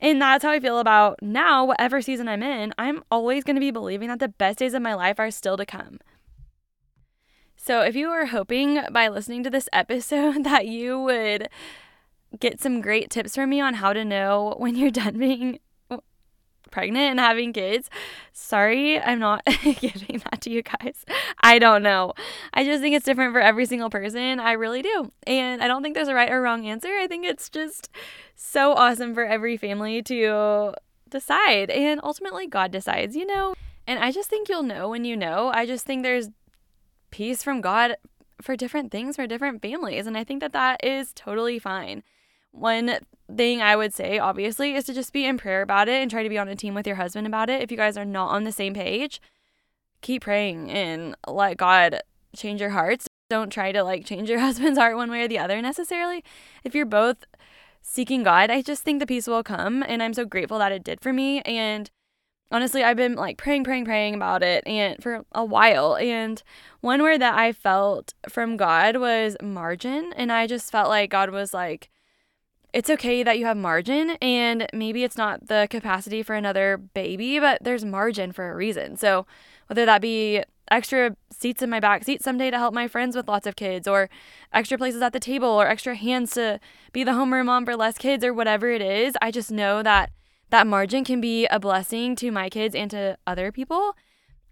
And 0.00 0.22
that's 0.22 0.42
how 0.42 0.50
I 0.50 0.60
feel 0.60 0.78
about 0.78 1.18
now, 1.20 1.66
whatever 1.66 2.00
season 2.00 2.28
I'm 2.28 2.42
in. 2.42 2.72
I'm 2.78 3.02
always 3.10 3.44
going 3.44 3.56
to 3.56 3.60
be 3.60 3.70
believing 3.70 4.08
that 4.08 4.20
the 4.20 4.28
best 4.28 4.60
days 4.60 4.72
of 4.72 4.80
my 4.80 4.94
life 4.94 5.20
are 5.20 5.30
still 5.30 5.58
to 5.58 5.66
come. 5.66 5.98
So, 7.56 7.82
if 7.82 7.94
you 7.94 8.08
are 8.08 8.26
hoping 8.26 8.80
by 8.90 9.08
listening 9.08 9.42
to 9.42 9.50
this 9.50 9.68
episode 9.72 10.44
that 10.44 10.66
you 10.66 10.98
would 10.98 11.48
get 12.38 12.60
some 12.60 12.80
great 12.80 13.10
tips 13.10 13.34
from 13.34 13.50
me 13.50 13.60
on 13.60 13.74
how 13.74 13.92
to 13.92 14.04
know 14.04 14.54
when 14.58 14.76
you're 14.76 14.90
done 14.90 15.18
being 15.18 15.58
pregnant 16.70 17.10
and 17.10 17.20
having 17.20 17.52
kids. 17.52 17.90
Sorry, 18.32 19.00
I'm 19.00 19.18
not 19.18 19.44
giving 19.80 20.22
that 20.30 20.40
to 20.42 20.50
you 20.50 20.62
guys. 20.62 21.04
I 21.42 21.58
don't 21.58 21.82
know. 21.82 22.12
I 22.54 22.64
just 22.64 22.82
think 22.82 22.94
it's 22.94 23.06
different 23.06 23.32
for 23.32 23.40
every 23.40 23.66
single 23.66 23.90
person. 23.90 24.40
I 24.40 24.52
really 24.52 24.82
do. 24.82 25.10
And 25.26 25.62
I 25.62 25.66
don't 25.66 25.82
think 25.82 25.94
there's 25.94 26.08
a 26.08 26.14
right 26.14 26.30
or 26.30 26.42
wrong 26.42 26.66
answer. 26.66 26.88
I 26.88 27.06
think 27.06 27.24
it's 27.24 27.48
just 27.48 27.88
so 28.36 28.72
awesome 28.72 29.14
for 29.14 29.24
every 29.24 29.56
family 29.56 30.02
to 30.02 30.74
decide. 31.08 31.70
And 31.70 32.00
ultimately, 32.02 32.46
God 32.46 32.70
decides, 32.70 33.16
you 33.16 33.26
know? 33.26 33.54
And 33.86 33.98
I 33.98 34.12
just 34.12 34.28
think 34.28 34.48
you'll 34.48 34.62
know 34.62 34.90
when 34.90 35.04
you 35.04 35.16
know. 35.16 35.48
I 35.48 35.66
just 35.66 35.86
think 35.86 36.02
there's 36.02 36.28
peace 37.10 37.42
from 37.42 37.60
God 37.60 37.96
for 38.40 38.54
different 38.54 38.92
things 38.92 39.16
for 39.16 39.26
different 39.26 39.62
families. 39.62 40.06
And 40.06 40.16
I 40.16 40.24
think 40.24 40.40
that 40.40 40.52
that 40.52 40.84
is 40.84 41.12
totally 41.14 41.58
fine. 41.58 42.02
One 42.52 42.98
thing 43.34 43.60
I 43.60 43.76
would 43.76 43.94
say, 43.94 44.18
obviously, 44.18 44.74
is 44.74 44.84
to 44.84 44.94
just 44.94 45.12
be 45.12 45.24
in 45.24 45.38
prayer 45.38 45.62
about 45.62 45.88
it 45.88 46.00
and 46.00 46.10
try 46.10 46.22
to 46.22 46.28
be 46.28 46.38
on 46.38 46.48
a 46.48 46.56
team 46.56 46.74
with 46.74 46.86
your 46.86 46.96
husband 46.96 47.26
about 47.26 47.50
it. 47.50 47.62
If 47.62 47.70
you 47.70 47.76
guys 47.76 47.96
are 47.96 48.04
not 48.04 48.28
on 48.28 48.44
the 48.44 48.52
same 48.52 48.74
page, 48.74 49.20
keep 50.00 50.22
praying 50.22 50.70
and 50.70 51.16
let 51.26 51.56
God 51.56 52.00
change 52.34 52.60
your 52.60 52.70
hearts. 52.70 53.06
Don't 53.30 53.50
try 53.50 53.72
to 53.72 53.82
like 53.82 54.04
change 54.04 54.30
your 54.30 54.38
husband's 54.40 54.78
heart 54.78 54.96
one 54.96 55.10
way 55.10 55.22
or 55.22 55.28
the 55.28 55.38
other 55.38 55.60
necessarily. 55.60 56.24
If 56.64 56.74
you're 56.74 56.86
both 56.86 57.24
seeking 57.82 58.22
God, 58.22 58.50
I 58.50 58.62
just 58.62 58.82
think 58.82 59.00
the 59.00 59.06
peace 59.06 59.26
will 59.26 59.42
come. 59.42 59.82
And 59.86 60.02
I'm 60.02 60.14
so 60.14 60.24
grateful 60.24 60.58
that 60.58 60.72
it 60.72 60.84
did 60.84 61.00
for 61.00 61.12
me. 61.12 61.40
And 61.42 61.90
honestly, 62.50 62.82
I've 62.82 62.96
been 62.96 63.14
like 63.14 63.36
praying, 63.36 63.64
praying, 63.64 63.84
praying 63.84 64.14
about 64.14 64.42
it 64.42 64.66
and 64.66 65.02
for 65.02 65.24
a 65.32 65.44
while. 65.44 65.96
And 65.96 66.42
one 66.80 67.02
word 67.02 67.20
that 67.20 67.34
I 67.38 67.52
felt 67.52 68.14
from 68.28 68.56
God 68.56 68.96
was 68.96 69.36
margin. 69.42 70.12
And 70.16 70.32
I 70.32 70.46
just 70.46 70.70
felt 70.70 70.88
like 70.88 71.10
God 71.10 71.30
was 71.30 71.52
like, 71.52 71.90
it's 72.72 72.90
okay 72.90 73.22
that 73.22 73.38
you 73.38 73.46
have 73.46 73.56
margin 73.56 74.10
and 74.20 74.66
maybe 74.72 75.02
it's 75.04 75.16
not 75.16 75.48
the 75.48 75.66
capacity 75.70 76.22
for 76.22 76.34
another 76.34 76.76
baby, 76.76 77.38
but 77.38 77.58
there's 77.62 77.84
margin 77.84 78.32
for 78.32 78.50
a 78.50 78.56
reason. 78.56 78.96
So, 78.96 79.26
whether 79.68 79.86
that 79.86 80.02
be 80.02 80.42
extra 80.70 81.16
seats 81.30 81.62
in 81.62 81.70
my 81.70 81.80
back 81.80 82.04
seat 82.04 82.22
someday 82.22 82.50
to 82.50 82.58
help 82.58 82.74
my 82.74 82.88
friends 82.88 83.16
with 83.16 83.28
lots 83.28 83.46
of 83.46 83.56
kids, 83.56 83.88
or 83.88 84.10
extra 84.52 84.78
places 84.78 85.02
at 85.02 85.12
the 85.12 85.20
table, 85.20 85.48
or 85.48 85.66
extra 85.66 85.94
hands 85.94 86.32
to 86.32 86.60
be 86.92 87.04
the 87.04 87.12
homeroom 87.12 87.46
mom 87.46 87.64
for 87.64 87.76
less 87.76 87.98
kids, 87.98 88.24
or 88.24 88.32
whatever 88.32 88.68
it 88.70 88.82
is, 88.82 89.14
I 89.22 89.30
just 89.30 89.50
know 89.50 89.82
that 89.82 90.10
that 90.50 90.66
margin 90.66 91.04
can 91.04 91.20
be 91.20 91.46
a 91.46 91.60
blessing 91.60 92.16
to 92.16 92.30
my 92.30 92.48
kids 92.48 92.74
and 92.74 92.90
to 92.90 93.18
other 93.26 93.52
people, 93.52 93.94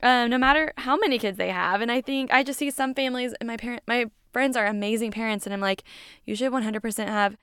um, 0.03 0.31
no 0.31 0.39
matter 0.39 0.73
how 0.79 0.97
many 0.97 1.19
kids 1.19 1.39
they 1.39 1.51
have. 1.51 1.81
And 1.81 1.91
I 1.91 2.01
think 2.01 2.33
I 2.33 2.43
just 2.43 2.59
see 2.59 2.71
some 2.71 2.95
families, 2.95 3.35
and 3.41 3.47
my 3.47 3.57
parent, 3.57 3.83
my 3.87 4.07
friends 4.33 4.57
are 4.57 4.67
amazing 4.67 5.13
parents, 5.13 5.47
and 5.47 5.55
I'm 5.55 5.61
like, 5.61 5.83
you 6.25 6.35
should 6.35 6.53
100% 6.53 7.09
have 7.09 7.37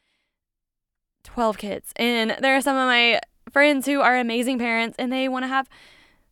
12 1.24 1.58
kids. 1.58 1.94
And 1.96 2.38
there 2.40 2.56
are 2.56 2.62
some 2.62 2.78
of 2.78 2.88
my 2.88 3.20
friends 3.52 3.86
who 3.86 4.02
are 4.02 4.18
amazing 4.18 4.60
parents 4.60 4.96
and 4.98 5.12
they 5.12 5.28
want 5.28 5.44
to 5.44 5.48
have 5.48 5.70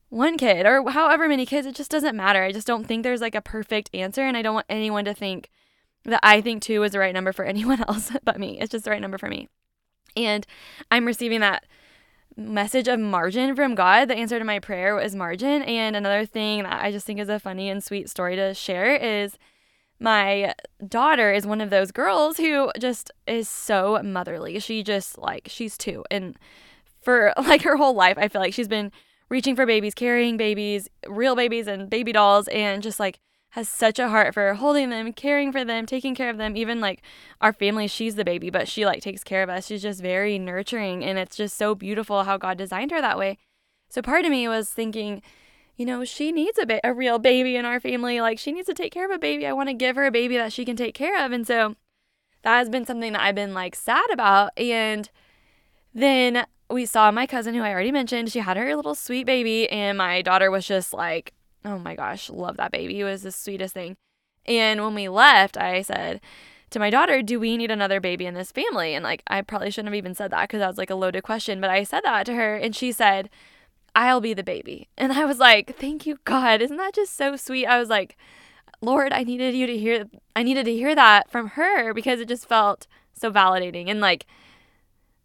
one 0.10 0.38
kid 0.38 0.66
or 0.66 0.90
however 0.92 1.28
many 1.28 1.46
kids. 1.46 1.66
It 1.66 1.76
just 1.76 1.92
doesn't 1.92 2.16
matter. 2.16 2.44
I 2.44 2.52
just 2.52 2.68
don't 2.68 2.86
think 2.86 3.04
there's 3.04 3.22
like 3.22 3.36
a 3.36 3.42
perfect 3.42 3.90
answer. 3.94 4.22
And 4.22 4.36
I 4.36 4.42
don't 4.42 4.56
want 4.56 4.66
anyone 4.70 5.06
to 5.06 5.14
think 5.14 5.50
that 6.04 6.20
I 6.24 6.42
think 6.42 6.62
two 6.62 6.84
is 6.84 6.92
the 6.92 7.00
right 7.00 7.14
number 7.14 7.32
for 7.32 7.46
anyone 7.46 7.82
else 7.88 8.12
but 8.24 8.40
me. 8.40 8.60
It's 8.60 8.72
just 8.72 8.86
the 8.86 8.92
right 8.92 9.02
number 9.02 9.18
for 9.18 9.30
me. 9.30 9.48
And 10.16 10.46
I'm 10.90 11.06
receiving 11.06 11.40
that 11.40 11.66
message 12.36 12.88
of 12.88 13.00
margin 13.00 13.56
from 13.56 13.76
God. 13.76 14.08
The 14.08 14.16
answer 14.16 14.40
to 14.40 14.46
my 14.46 14.60
prayer 14.60 14.96
was 14.96 15.16
margin. 15.16 15.62
And 15.64 15.96
another 15.96 16.26
thing 16.26 16.64
that 16.64 16.82
I 16.82 16.92
just 16.92 17.06
think 17.06 17.20
is 17.20 17.30
a 17.30 17.40
funny 17.40 17.70
and 17.70 17.84
sweet 17.84 18.10
story 18.10 18.36
to 18.36 18.54
share 18.54 18.96
is 18.96 19.38
my 20.02 20.56
daughter 20.86 21.32
is 21.32 21.46
one 21.46 21.62
of 21.62 21.70
those 21.70 21.92
girls 21.92 22.38
who 22.38 22.72
just 22.80 23.12
is 23.28 23.48
so 23.48 24.02
motherly. 24.04 24.60
She 24.60 24.82
just 24.82 25.20
like 25.20 25.48
she's 25.48 25.78
two 25.78 26.04
and 26.10 26.38
for 27.02 27.34
like 27.38 27.62
her 27.62 27.78
whole 27.78 27.94
life 27.94 28.18
I 28.18 28.28
feel 28.28 28.42
like 28.42 28.54
she's 28.54 28.68
been 28.68 28.92
reaching 29.30 29.56
for 29.56 29.66
babies, 29.66 29.94
carrying 29.94 30.38
babies, 30.38 30.90
real 31.08 31.36
babies 31.36 31.68
and 31.68 31.88
baby 31.90 32.12
dolls 32.12 32.48
and 32.48 32.82
just 32.82 33.00
like 33.00 33.20
has 33.52 33.70
such 33.70 34.00
a 34.00 34.10
heart 34.10 34.34
for 34.34 34.56
holding 34.56 34.90
them, 34.90 35.14
caring 35.14 35.52
for 35.52 35.64
them, 35.64 35.86
taking 35.86 36.16
care 36.16 36.32
of 36.32 36.38
them. 36.38 36.58
Even 36.58 36.82
like 36.82 37.04
our 37.40 37.54
family, 37.54 37.88
she's 37.88 38.16
the 38.16 38.26
baby, 38.26 38.50
but 38.50 38.68
she 38.68 38.88
like 38.88 39.02
takes 39.02 39.24
care 39.24 39.44
of 39.44 39.50
us. 39.50 39.68
She's 39.68 39.84
just 39.84 40.02
very 40.02 40.40
nurturing 40.40 41.04
and 41.04 41.20
it's 41.20 41.36
just 41.36 41.56
so 41.58 41.76
beautiful 41.76 42.24
how 42.24 42.38
God 42.38 42.58
designed 42.58 42.90
her 42.90 43.02
that 43.02 43.20
way. 43.20 43.38
So 43.90 44.02
part 44.02 44.26
of 44.26 44.32
me 44.32 44.48
was 44.48 44.70
thinking, 44.70 45.22
you 45.76 45.86
know, 45.86 46.04
she 46.06 46.32
needs 46.32 46.58
a, 46.60 46.66
ba- 46.66 46.82
a 46.84 46.94
real 46.94 47.20
baby 47.20 47.56
in 47.56 47.66
our 47.66 47.80
family. 47.80 48.22
Like, 48.22 48.40
she 48.40 48.52
needs 48.52 48.68
to 48.68 48.74
take 48.74 48.92
care 48.92 49.06
of 49.06 49.12
a 49.12 49.20
baby. 49.20 49.48
I 49.48 49.54
want 49.54 49.70
to 49.70 49.74
give 49.74 49.96
her 49.96 50.06
a 50.06 50.12
baby 50.12 50.38
that 50.38 50.54
she 50.54 50.66
can 50.66 50.76
take 50.76 50.94
care 50.94 51.24
of. 51.26 51.32
And 51.32 51.46
so 51.48 51.76
that 52.44 52.58
has 52.58 52.70
been 52.70 52.86
something 52.86 53.14
that 53.14 53.22
I've 53.22 53.36
been 53.36 53.54
like 53.54 53.76
sad 53.76 54.10
about. 54.12 54.52
And 54.58 55.10
then 55.94 56.46
we 56.70 56.86
saw 56.86 57.12
my 57.12 57.28
cousin, 57.28 57.54
who 57.54 57.62
I 57.62 57.72
already 57.72 57.92
mentioned, 57.92 58.32
she 58.32 58.40
had 58.40 58.58
her 58.58 58.76
little 58.76 58.96
sweet 58.96 59.26
baby, 59.26 59.70
and 59.70 59.98
my 59.98 60.22
daughter 60.22 60.50
was 60.50 60.66
just 60.66 60.94
like, 60.94 61.34
oh 61.66 61.78
my 61.78 61.96
gosh, 61.96 62.30
love 62.30 62.58
that 62.58 62.72
baby. 62.72 63.00
It 63.00 63.04
was 63.04 63.24
the 63.24 63.32
sweetest 63.32 63.74
thing. 63.74 63.98
And 64.46 64.82
when 64.82 64.96
we 64.96 65.10
left, 65.10 65.58
I 65.58 65.82
said, 65.82 66.22
to 66.72 66.80
my 66.80 66.90
daughter, 66.90 67.22
do 67.22 67.40
we 67.40 67.58
need 67.58 67.70
another 67.70 68.00
baby 68.00 68.26
in 68.26 68.34
this 68.34 68.52
family? 68.52 68.96
And 68.96 69.04
like, 69.04 69.22
I 69.28 69.42
probably 69.42 69.70
shouldn't 69.70 69.94
have 69.94 69.98
even 69.98 70.16
said 70.16 70.32
that 70.32 70.44
because 70.44 70.60
that 70.60 70.70
was 70.70 70.78
like 70.78 70.90
a 70.90 70.96
loaded 70.96 71.24
question, 71.24 71.60
but 71.62 71.70
I 71.70 71.84
said 71.84 72.02
that 72.06 72.26
to 72.28 72.34
her 72.34 72.56
and 72.56 72.76
she 72.76 72.92
said, 72.92 73.30
I'll 73.96 74.22
be 74.22 74.34
the 74.34 74.44
baby. 74.44 74.90
And 74.98 75.12
I 75.12 75.26
was 75.26 75.40
like, 75.40 75.78
thank 75.78 76.06
you, 76.06 76.18
God. 76.24 76.62
Isn't 76.62 76.78
that 76.78 76.94
just 76.94 77.16
so 77.16 77.36
sweet? 77.36 77.66
I 77.66 77.80
was 77.80 77.90
like, 77.90 78.18
Lord, 78.82 79.12
I 79.14 79.24
needed 79.24 79.54
you 79.54 79.68
to 79.68 79.78
hear, 79.78 80.06
I 80.36 80.44
needed 80.44 80.66
to 80.66 80.74
hear 80.74 80.96
that 80.96 81.30
from 81.30 81.50
her 81.50 81.94
because 81.94 82.20
it 82.20 82.28
just 82.28 82.48
felt 82.48 82.88
so 83.14 83.32
validating. 83.32 83.90
And 83.90 84.00
like, 84.00 84.26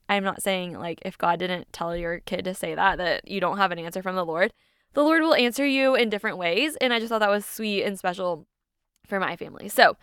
I'm 0.08 0.24
not 0.24 0.42
saying 0.42 0.78
like 0.78 1.00
if 1.04 1.16
God 1.18 1.38
didn't 1.38 1.72
tell 1.72 1.96
your 1.96 2.20
kid 2.20 2.44
to 2.44 2.54
say 2.54 2.74
that, 2.74 2.98
that 2.98 3.28
you 3.28 3.40
don't 3.40 3.58
have 3.58 3.72
an 3.72 3.78
answer 3.78 4.02
from 4.02 4.16
the 4.16 4.24
Lord. 4.24 4.52
The 4.94 5.02
Lord 5.02 5.22
will 5.22 5.34
answer 5.34 5.66
you 5.66 5.94
in 5.94 6.10
different 6.10 6.38
ways. 6.38 6.76
And 6.80 6.92
I 6.92 6.98
just 6.98 7.10
thought 7.10 7.18
that 7.18 7.30
was 7.30 7.44
sweet 7.44 7.82
and 7.82 7.98
special 7.98 8.46
for 9.06 9.20
my 9.20 9.36
family. 9.36 9.68
So, 9.68 9.96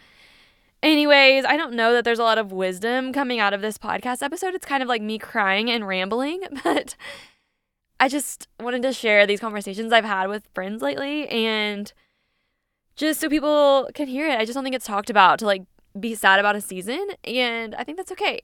anyways, 0.81 1.45
I 1.45 1.57
don't 1.57 1.73
know 1.73 1.93
that 1.93 2.05
there's 2.05 2.19
a 2.19 2.23
lot 2.23 2.37
of 2.37 2.51
wisdom 2.51 3.11
coming 3.11 3.39
out 3.39 3.53
of 3.53 3.61
this 3.61 3.77
podcast 3.77 4.21
episode. 4.21 4.53
It's 4.53 4.65
kind 4.65 4.83
of 4.83 4.89
like 4.89 5.01
me 5.01 5.17
crying 5.17 5.69
and 5.69 5.87
rambling, 5.87 6.43
but 6.63 6.95
I 7.99 8.07
just 8.09 8.47
wanted 8.59 8.81
to 8.83 8.93
share 8.93 9.25
these 9.25 9.39
conversations 9.39 9.93
I've 9.93 10.05
had 10.05 10.27
with 10.27 10.47
friends 10.53 10.81
lately 10.81 11.27
and 11.29 11.91
just 12.95 13.19
so 13.19 13.29
people 13.29 13.89
can 13.93 14.07
hear 14.07 14.27
it. 14.27 14.37
I 14.37 14.45
just 14.45 14.55
don't 14.55 14.63
think 14.63 14.75
it's 14.75 14.85
talked 14.85 15.09
about 15.09 15.39
to 15.39 15.45
like 15.45 15.63
be 15.99 16.15
sad 16.15 16.39
about 16.39 16.55
a 16.55 16.61
season 16.61 17.07
and 17.23 17.75
I 17.75 17.83
think 17.83 17.97
that's 17.97 18.11
okay. 18.11 18.41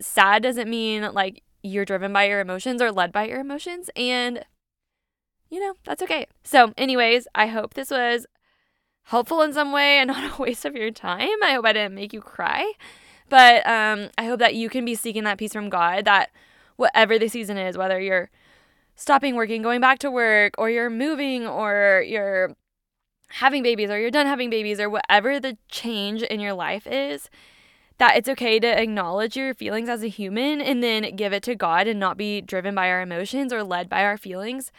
Sad 0.00 0.42
doesn't 0.42 0.70
mean 0.70 1.10
like 1.12 1.42
you're 1.62 1.84
driven 1.84 2.12
by 2.12 2.24
your 2.24 2.40
emotions 2.40 2.80
or 2.80 2.92
led 2.92 3.12
by 3.12 3.26
your 3.26 3.40
emotions 3.40 3.90
and 3.96 4.44
you 5.50 5.60
know, 5.60 5.74
that's 5.84 6.02
okay. 6.02 6.26
So, 6.44 6.74
anyways, 6.76 7.26
I 7.34 7.46
hope 7.46 7.72
this 7.72 7.90
was 7.90 8.26
helpful 9.04 9.40
in 9.40 9.54
some 9.54 9.72
way 9.72 9.98
and 9.98 10.08
not 10.12 10.38
a 10.38 10.42
waste 10.42 10.64
of 10.64 10.76
your 10.76 10.90
time. 10.90 11.42
I 11.42 11.54
hope 11.54 11.64
I 11.64 11.72
didn't 11.72 11.94
make 11.94 12.12
you 12.12 12.20
cry. 12.20 12.72
But 13.28 13.66
um 13.66 14.10
I 14.16 14.24
hope 14.24 14.38
that 14.40 14.54
you 14.54 14.68
can 14.68 14.84
be 14.84 14.94
seeking 14.94 15.24
that 15.24 15.38
peace 15.38 15.52
from 15.52 15.68
God 15.68 16.04
that 16.04 16.30
whatever 16.76 17.18
the 17.18 17.28
season 17.28 17.58
is, 17.58 17.76
whether 17.76 18.00
you're 18.00 18.30
stopping 18.98 19.36
working, 19.36 19.62
going 19.62 19.80
back 19.80 20.00
to 20.00 20.10
work, 20.10 20.54
or 20.58 20.68
you're 20.68 20.90
moving, 20.90 21.46
or 21.46 22.04
you're 22.06 22.54
having 23.28 23.62
babies, 23.62 23.90
or 23.90 23.98
you're 23.98 24.10
done 24.10 24.26
having 24.26 24.50
babies, 24.50 24.80
or 24.80 24.90
whatever 24.90 25.38
the 25.38 25.56
change 25.68 26.22
in 26.22 26.40
your 26.40 26.52
life 26.52 26.84
is, 26.84 27.30
that 27.98 28.16
it's 28.16 28.28
okay 28.28 28.58
to 28.58 28.66
acknowledge 28.66 29.36
your 29.36 29.54
feelings 29.54 29.88
as 29.88 30.02
a 30.02 30.08
human 30.08 30.60
and 30.60 30.82
then 30.82 31.14
give 31.14 31.32
it 31.32 31.44
to 31.44 31.54
God 31.54 31.86
and 31.86 32.00
not 32.00 32.16
be 32.16 32.40
driven 32.40 32.74
by 32.74 32.90
our 32.90 33.00
emotions 33.00 33.52
or 33.52 33.62
led 33.62 33.88
by 33.88 34.02
our 34.02 34.18
feelings. 34.18 34.72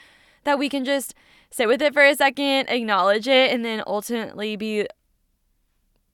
That 0.43 0.59
we 0.59 0.67
can 0.67 0.83
just 0.83 1.15
sit 1.49 1.69
with 1.69 1.81
it 1.81 1.93
for 1.93 2.03
a 2.03 2.13
second, 2.13 2.67
acknowledge 2.67 3.27
it, 3.27 3.51
and 3.51 3.63
then 3.63 3.81
ultimately 3.87 4.57
be 4.57 4.85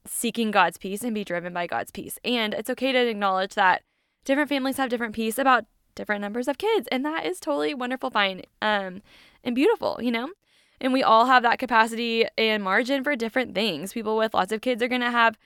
seeking 0.05 0.51
God's 0.51 0.77
peace 0.77 1.03
and 1.03 1.15
be 1.15 1.23
driven 1.23 1.53
by 1.53 1.65
God's 1.65 1.89
peace. 1.89 2.19
And 2.23 2.53
it's 2.53 2.69
okay 2.69 2.91
to 2.91 3.07
acknowledge 3.07 3.55
that 3.55 3.81
different 4.25 4.49
families 4.49 4.77
have 4.77 4.89
different 4.89 5.15
peace 5.15 5.39
about 5.39 5.65
different 5.95 6.21
numbers 6.21 6.47
of 6.47 6.57
kids, 6.57 6.87
and 6.91 7.05
that 7.05 7.25
is 7.25 7.39
totally 7.39 7.73
wonderful, 7.73 8.09
fine, 8.09 8.43
um, 8.61 9.01
and 9.43 9.55
beautiful, 9.55 9.99
you 10.01 10.11
know? 10.11 10.29
And 10.81 10.91
we 10.91 11.03
all 11.03 11.25
have 11.25 11.43
that 11.43 11.59
capacity 11.59 12.25
and 12.37 12.61
margin 12.61 13.03
for 13.03 13.15
different 13.15 13.55
things. 13.55 13.93
People 13.93 14.17
with 14.17 14.33
lots 14.33 14.51
of 14.51 14.61
kids 14.61 14.83
are 14.83 14.87
going 14.87 15.01
to 15.01 15.11
have 15.11 15.37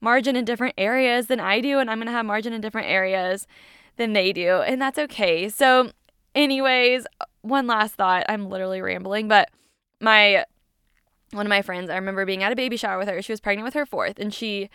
margin 0.00 0.36
in 0.36 0.44
different 0.44 0.74
areas 0.78 1.26
than 1.26 1.40
I 1.40 1.60
do, 1.60 1.78
and 1.78 1.90
I'm 1.90 1.98
going 1.98 2.06
to 2.06 2.12
have 2.12 2.26
margin 2.26 2.52
in 2.52 2.60
different 2.60 2.88
areas 2.88 3.46
than 3.96 4.12
they 4.12 4.32
do, 4.32 4.62
and 4.62 4.80
that's 4.80 4.98
okay. 4.98 5.48
So, 5.48 5.92
anyways, 6.34 7.06
one 7.42 7.66
last 7.66 7.94
thought. 7.94 8.24
I'm 8.28 8.48
literally 8.48 8.80
rambling, 8.80 9.28
but 9.28 9.50
my 10.00 10.44
one 11.32 11.44
of 11.44 11.50
my 11.50 11.60
friends, 11.60 11.90
I 11.90 11.96
remember 11.96 12.24
being 12.24 12.42
at 12.42 12.52
a 12.52 12.56
baby 12.56 12.78
shower 12.78 12.98
with 12.98 13.08
her. 13.08 13.20
She 13.20 13.32
was 13.32 13.40
pregnant 13.40 13.64
with 13.66 13.74
her 13.74 13.84
fourth, 13.84 14.18
and 14.18 14.32
she 14.32 14.70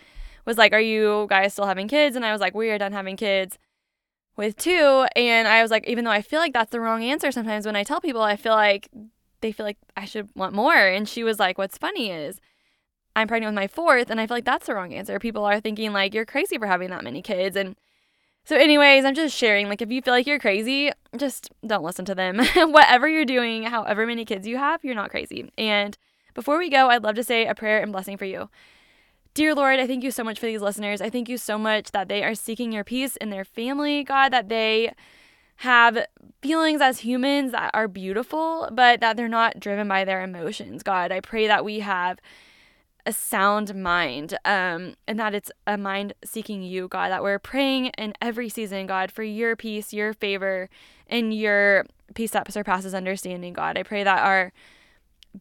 was 0.45 0.57
like, 0.57 0.73
Are 0.73 0.79
you 0.79 1.25
guys 1.29 1.53
still 1.53 1.65
having 1.65 1.87
kids? 1.87 2.15
And 2.15 2.25
I 2.25 2.31
was 2.31 2.41
like, 2.41 2.53
We 2.53 2.69
are 2.69 2.77
done 2.77 2.91
having 2.91 3.17
kids 3.17 3.57
with 4.35 4.55
two. 4.57 5.05
And 5.15 5.47
I 5.47 5.61
was 5.61 5.71
like, 5.71 5.87
Even 5.87 6.05
though 6.05 6.11
I 6.11 6.21
feel 6.21 6.39
like 6.39 6.53
that's 6.53 6.71
the 6.71 6.79
wrong 6.79 7.03
answer 7.03 7.31
sometimes 7.31 7.65
when 7.65 7.75
I 7.75 7.83
tell 7.83 8.01
people, 8.01 8.21
I 8.21 8.35
feel 8.35 8.53
like 8.53 8.89
they 9.41 9.51
feel 9.51 9.65
like 9.65 9.77
I 9.95 10.05
should 10.05 10.29
want 10.35 10.53
more. 10.53 10.75
And 10.75 11.07
she 11.07 11.23
was 11.23 11.39
like, 11.39 11.57
What's 11.57 11.77
funny 11.77 12.11
is 12.11 12.39
I'm 13.15 13.27
pregnant 13.27 13.51
with 13.51 13.61
my 13.61 13.67
fourth, 13.67 14.09
and 14.09 14.19
I 14.19 14.25
feel 14.25 14.37
like 14.37 14.45
that's 14.45 14.65
the 14.65 14.75
wrong 14.75 14.93
answer. 14.93 15.19
People 15.19 15.45
are 15.45 15.59
thinking, 15.59 15.93
like, 15.93 16.13
You're 16.13 16.25
crazy 16.25 16.57
for 16.57 16.67
having 16.67 16.89
that 16.89 17.03
many 17.03 17.21
kids. 17.21 17.55
And 17.55 17.75
so, 18.45 18.57
anyways, 18.57 19.05
I'm 19.05 19.15
just 19.15 19.35
sharing. 19.35 19.69
Like, 19.69 19.81
if 19.81 19.89
you 19.91 20.01
feel 20.01 20.13
like 20.13 20.27
you're 20.27 20.39
crazy, 20.39 20.91
just 21.15 21.49
don't 21.65 21.83
listen 21.83 22.03
to 22.05 22.15
them. 22.15 22.39
Whatever 22.55 23.07
you're 23.07 23.23
doing, 23.23 23.63
however 23.63 24.05
many 24.05 24.25
kids 24.25 24.45
you 24.45 24.57
have, 24.57 24.83
you're 24.83 24.95
not 24.95 25.11
crazy. 25.11 25.49
And 25.57 25.97
before 26.33 26.57
we 26.57 26.69
go, 26.69 26.89
I'd 26.89 27.03
love 27.03 27.15
to 27.15 27.23
say 27.23 27.45
a 27.45 27.55
prayer 27.55 27.81
and 27.81 27.93
blessing 27.93 28.17
for 28.17 28.25
you. 28.25 28.49
Dear 29.33 29.55
Lord, 29.55 29.79
I 29.79 29.87
thank 29.87 30.03
you 30.03 30.11
so 30.11 30.23
much 30.23 30.39
for 30.39 30.45
these 30.45 30.61
listeners. 30.61 31.01
I 31.01 31.09
thank 31.09 31.27
you 31.27 31.39
so 31.39 31.57
much 31.57 31.91
that 31.91 32.07
they 32.07 32.23
are 32.23 32.35
seeking 32.35 32.71
your 32.71 32.83
peace 32.83 33.15
in 33.15 33.31
their 33.31 33.43
family, 33.43 34.03
God, 34.03 34.31
that 34.31 34.47
they 34.47 34.93
have 35.57 36.05
feelings 36.43 36.81
as 36.81 36.99
humans 36.99 37.51
that 37.51 37.71
are 37.73 37.87
beautiful, 37.87 38.69
but 38.71 38.99
that 38.99 39.17
they're 39.17 39.27
not 39.27 39.59
driven 39.59 39.87
by 39.87 40.05
their 40.05 40.21
emotions. 40.21 40.83
God, 40.83 41.11
I 41.11 41.19
pray 41.19 41.47
that 41.47 41.65
we 41.65 41.79
have 41.79 42.19
a 43.07 43.11
sound 43.11 43.73
mind 43.73 44.37
um, 44.45 44.93
and 45.07 45.19
that 45.19 45.33
it's 45.33 45.51
a 45.65 45.77
mind 45.77 46.13
seeking 46.23 46.61
you, 46.61 46.87
God, 46.87 47.09
that 47.09 47.23
we're 47.23 47.39
praying 47.39 47.87
in 47.97 48.13
every 48.21 48.49
season, 48.49 48.85
God, 48.85 49.11
for 49.11 49.23
your 49.23 49.55
peace, 49.55 49.93
your 49.93 50.13
favor, 50.13 50.69
and 51.07 51.33
your 51.33 51.87
peace 52.13 52.31
that 52.31 52.51
surpasses 52.53 52.93
understanding, 52.93 53.53
God. 53.53 53.79
I 53.79 53.83
pray 53.83 54.03
that 54.03 54.23
our 54.23 54.53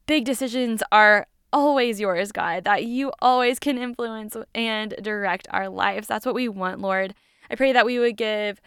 big 0.07 0.25
decisions 0.25 0.83
are 0.91 1.27
always 1.53 2.01
yours, 2.01 2.33
God, 2.33 2.65
that 2.65 2.85
you 2.85 3.13
always 3.21 3.59
can 3.59 3.79
influence 3.79 4.37
and 4.55 4.95
direct 5.03 5.49
our 5.51 5.69
lives. 5.69 6.09
That's 6.09 6.27
what 6.27 6.35
we 6.35 6.49
want, 6.49 6.81
Lord. 6.81 7.15
I 7.51 7.55
pray 7.55 7.73
that 7.73 7.87
we 7.87 7.99
would 7.99 8.17
give 8.17 8.61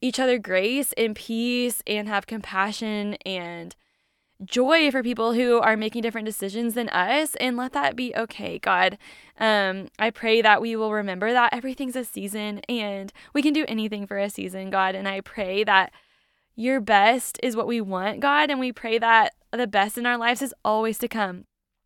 each 0.00 0.18
other 0.18 0.38
grace 0.38 0.92
and 0.96 1.14
peace 1.14 1.82
and 1.86 2.08
have 2.08 2.26
compassion 2.26 3.14
and 3.26 3.74
joy 4.44 4.90
for 4.90 5.04
people 5.04 5.34
who 5.34 5.60
are 5.60 5.76
making 5.76 6.02
different 6.02 6.26
decisions 6.26 6.74
than 6.74 6.88
us 6.88 7.36
and 7.36 7.56
let 7.56 7.72
that 7.74 7.94
be 7.94 8.12
okay 8.16 8.58
god 8.58 8.98
um 9.38 9.86
i 10.00 10.10
pray 10.10 10.42
that 10.42 10.60
we 10.60 10.74
will 10.74 10.92
remember 10.92 11.32
that 11.32 11.54
everything's 11.54 11.94
a 11.94 12.02
season 12.02 12.58
and 12.68 13.12
we 13.32 13.40
can 13.40 13.52
do 13.52 13.64
anything 13.68 14.04
for 14.04 14.18
a 14.18 14.28
season 14.28 14.68
god 14.68 14.96
and 14.96 15.06
i 15.06 15.20
pray 15.20 15.62
that 15.62 15.92
your 16.56 16.80
best 16.80 17.38
is 17.40 17.54
what 17.54 17.68
we 17.68 17.80
want 17.80 18.18
god 18.18 18.50
and 18.50 18.58
we 18.58 18.72
pray 18.72 18.98
that 18.98 19.32
the 19.52 19.66
best 19.66 19.98
in 19.98 20.06
our 20.06 20.16
lives 20.16 20.42
is 20.42 20.54
always 20.64 20.98
to 20.98 21.08
come. 21.08 21.44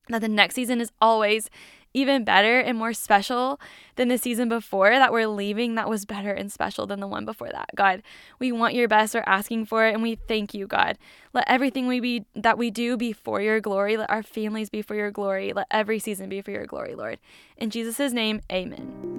That 0.09 0.21
the 0.21 0.29
next 0.29 0.55
season 0.55 0.81
is 0.81 0.93
always 1.01 1.51
even 1.97 2.25
better 2.25 2.61
and 2.61 2.77
more 2.77 2.93
special 2.93 3.59
than 3.95 4.09
the 4.09 4.19
season 4.19 4.51
before 4.51 4.91
that 4.91 5.13
we're 5.15 5.27
leaving 5.27 5.77
that 5.77 5.89
was 5.89 6.05
better 6.05 6.31
and 6.31 6.53
special 6.53 6.87
than 6.87 7.01
the 7.01 7.07
one 7.07 7.25
before 7.25 7.49
that. 7.49 7.71
God, 7.75 8.03
we 8.39 8.53
want 8.53 8.75
your 8.75 8.87
best. 8.87 9.15
We're 9.15 9.23
asking 9.25 9.65
for 9.65 9.87
it 9.87 9.95
and 9.95 10.03
we 10.03 10.17
thank 10.17 10.53
you, 10.53 10.67
God. 10.67 10.99
Let 11.33 11.49
everything 11.49 11.87
we 11.87 12.01
be 12.01 12.27
that 12.35 12.59
we 12.59 12.71
do 12.71 12.99
be 12.99 13.15
for 13.15 13.41
your 13.41 13.61
glory. 13.61 13.97
Let 13.97 14.11
our 14.11 14.23
families 14.23 14.69
be 14.69 14.83
for 14.83 14.95
your 14.95 15.11
glory. 15.11 15.55
Let 15.55 15.69
every 15.71 15.99
season 15.99 16.29
be 16.29 16.43
for 16.43 16.51
your 16.51 16.67
glory, 16.67 16.95
Lord. 16.95 17.19
In 17.57 17.71
Jesus' 17.71 18.13
name, 18.13 18.43
amen. 18.53 19.17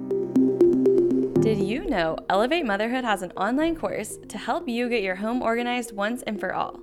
Did 1.40 1.58
you 1.58 1.84
know 1.84 2.16
Elevate 2.30 2.64
Motherhood 2.64 3.04
has 3.04 3.22
an 3.22 3.32
online 3.32 3.74
course 3.74 4.18
to 4.28 4.38
help 4.38 4.68
you 4.68 4.88
get 4.88 5.02
your 5.02 5.16
home 5.16 5.42
organized 5.42 5.92
once 5.92 6.22
and 6.22 6.38
for 6.38 6.54
all? 6.54 6.78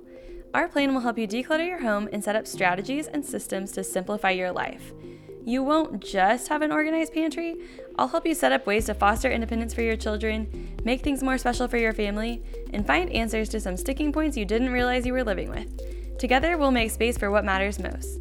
Our 0.56 0.68
plan 0.68 0.94
will 0.94 1.02
help 1.02 1.18
you 1.18 1.28
declutter 1.28 1.66
your 1.66 1.82
home 1.82 2.08
and 2.14 2.24
set 2.24 2.34
up 2.34 2.46
strategies 2.46 3.08
and 3.08 3.22
systems 3.22 3.72
to 3.72 3.84
simplify 3.84 4.30
your 4.30 4.50
life. 4.50 4.94
You 5.44 5.62
won't 5.62 6.02
just 6.02 6.48
have 6.48 6.62
an 6.62 6.72
organized 6.72 7.12
pantry. 7.12 7.56
I'll 7.98 8.08
help 8.08 8.26
you 8.26 8.34
set 8.34 8.52
up 8.52 8.66
ways 8.66 8.86
to 8.86 8.94
foster 8.94 9.30
independence 9.30 9.74
for 9.74 9.82
your 9.82 9.96
children, 9.96 10.74
make 10.82 11.02
things 11.02 11.22
more 11.22 11.36
special 11.36 11.68
for 11.68 11.76
your 11.76 11.92
family, 11.92 12.42
and 12.72 12.86
find 12.86 13.12
answers 13.12 13.50
to 13.50 13.60
some 13.60 13.76
sticking 13.76 14.14
points 14.14 14.34
you 14.34 14.46
didn't 14.46 14.72
realize 14.72 15.04
you 15.04 15.12
were 15.12 15.24
living 15.24 15.50
with. 15.50 16.18
Together, 16.18 16.56
we'll 16.56 16.70
make 16.70 16.90
space 16.90 17.18
for 17.18 17.30
what 17.30 17.44
matters 17.44 17.78
most. 17.78 18.18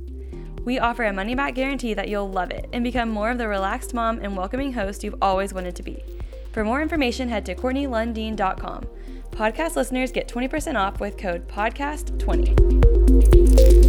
We 0.65 0.78
offer 0.78 1.06
a 1.06 1.13
money 1.13 1.36
back 1.36 1.56
guarantee 1.56 1.93
that 1.93 2.10
you'll 2.10 2.30
love 2.30 2.52
it 2.52 2.67
and 2.74 2.84
become 2.84 3.10
more 3.10 3.32
of 3.32 3.38
the 3.38 3.48
relaxed 3.48 3.93
mom 3.93 4.19
and 4.19 4.36
welcoming 4.36 4.74
host 4.74 5.06
you've 5.06 5.15
always 5.21 5.54
wanted 5.54 5.78
to 5.78 5.84
be. 5.84 6.04
For 6.52 6.65
more 6.65 6.82
information, 6.82 7.30
head 7.30 7.45
to 7.45 7.56
CourtneyLundeen.com. 7.56 8.88
Podcast 9.36 9.76
listeners 9.76 10.13
get 10.13 10.30
20% 10.30 10.80
off 10.80 11.02
with 11.02 11.17
code 11.17 11.45
PODCAST20. 11.50 13.85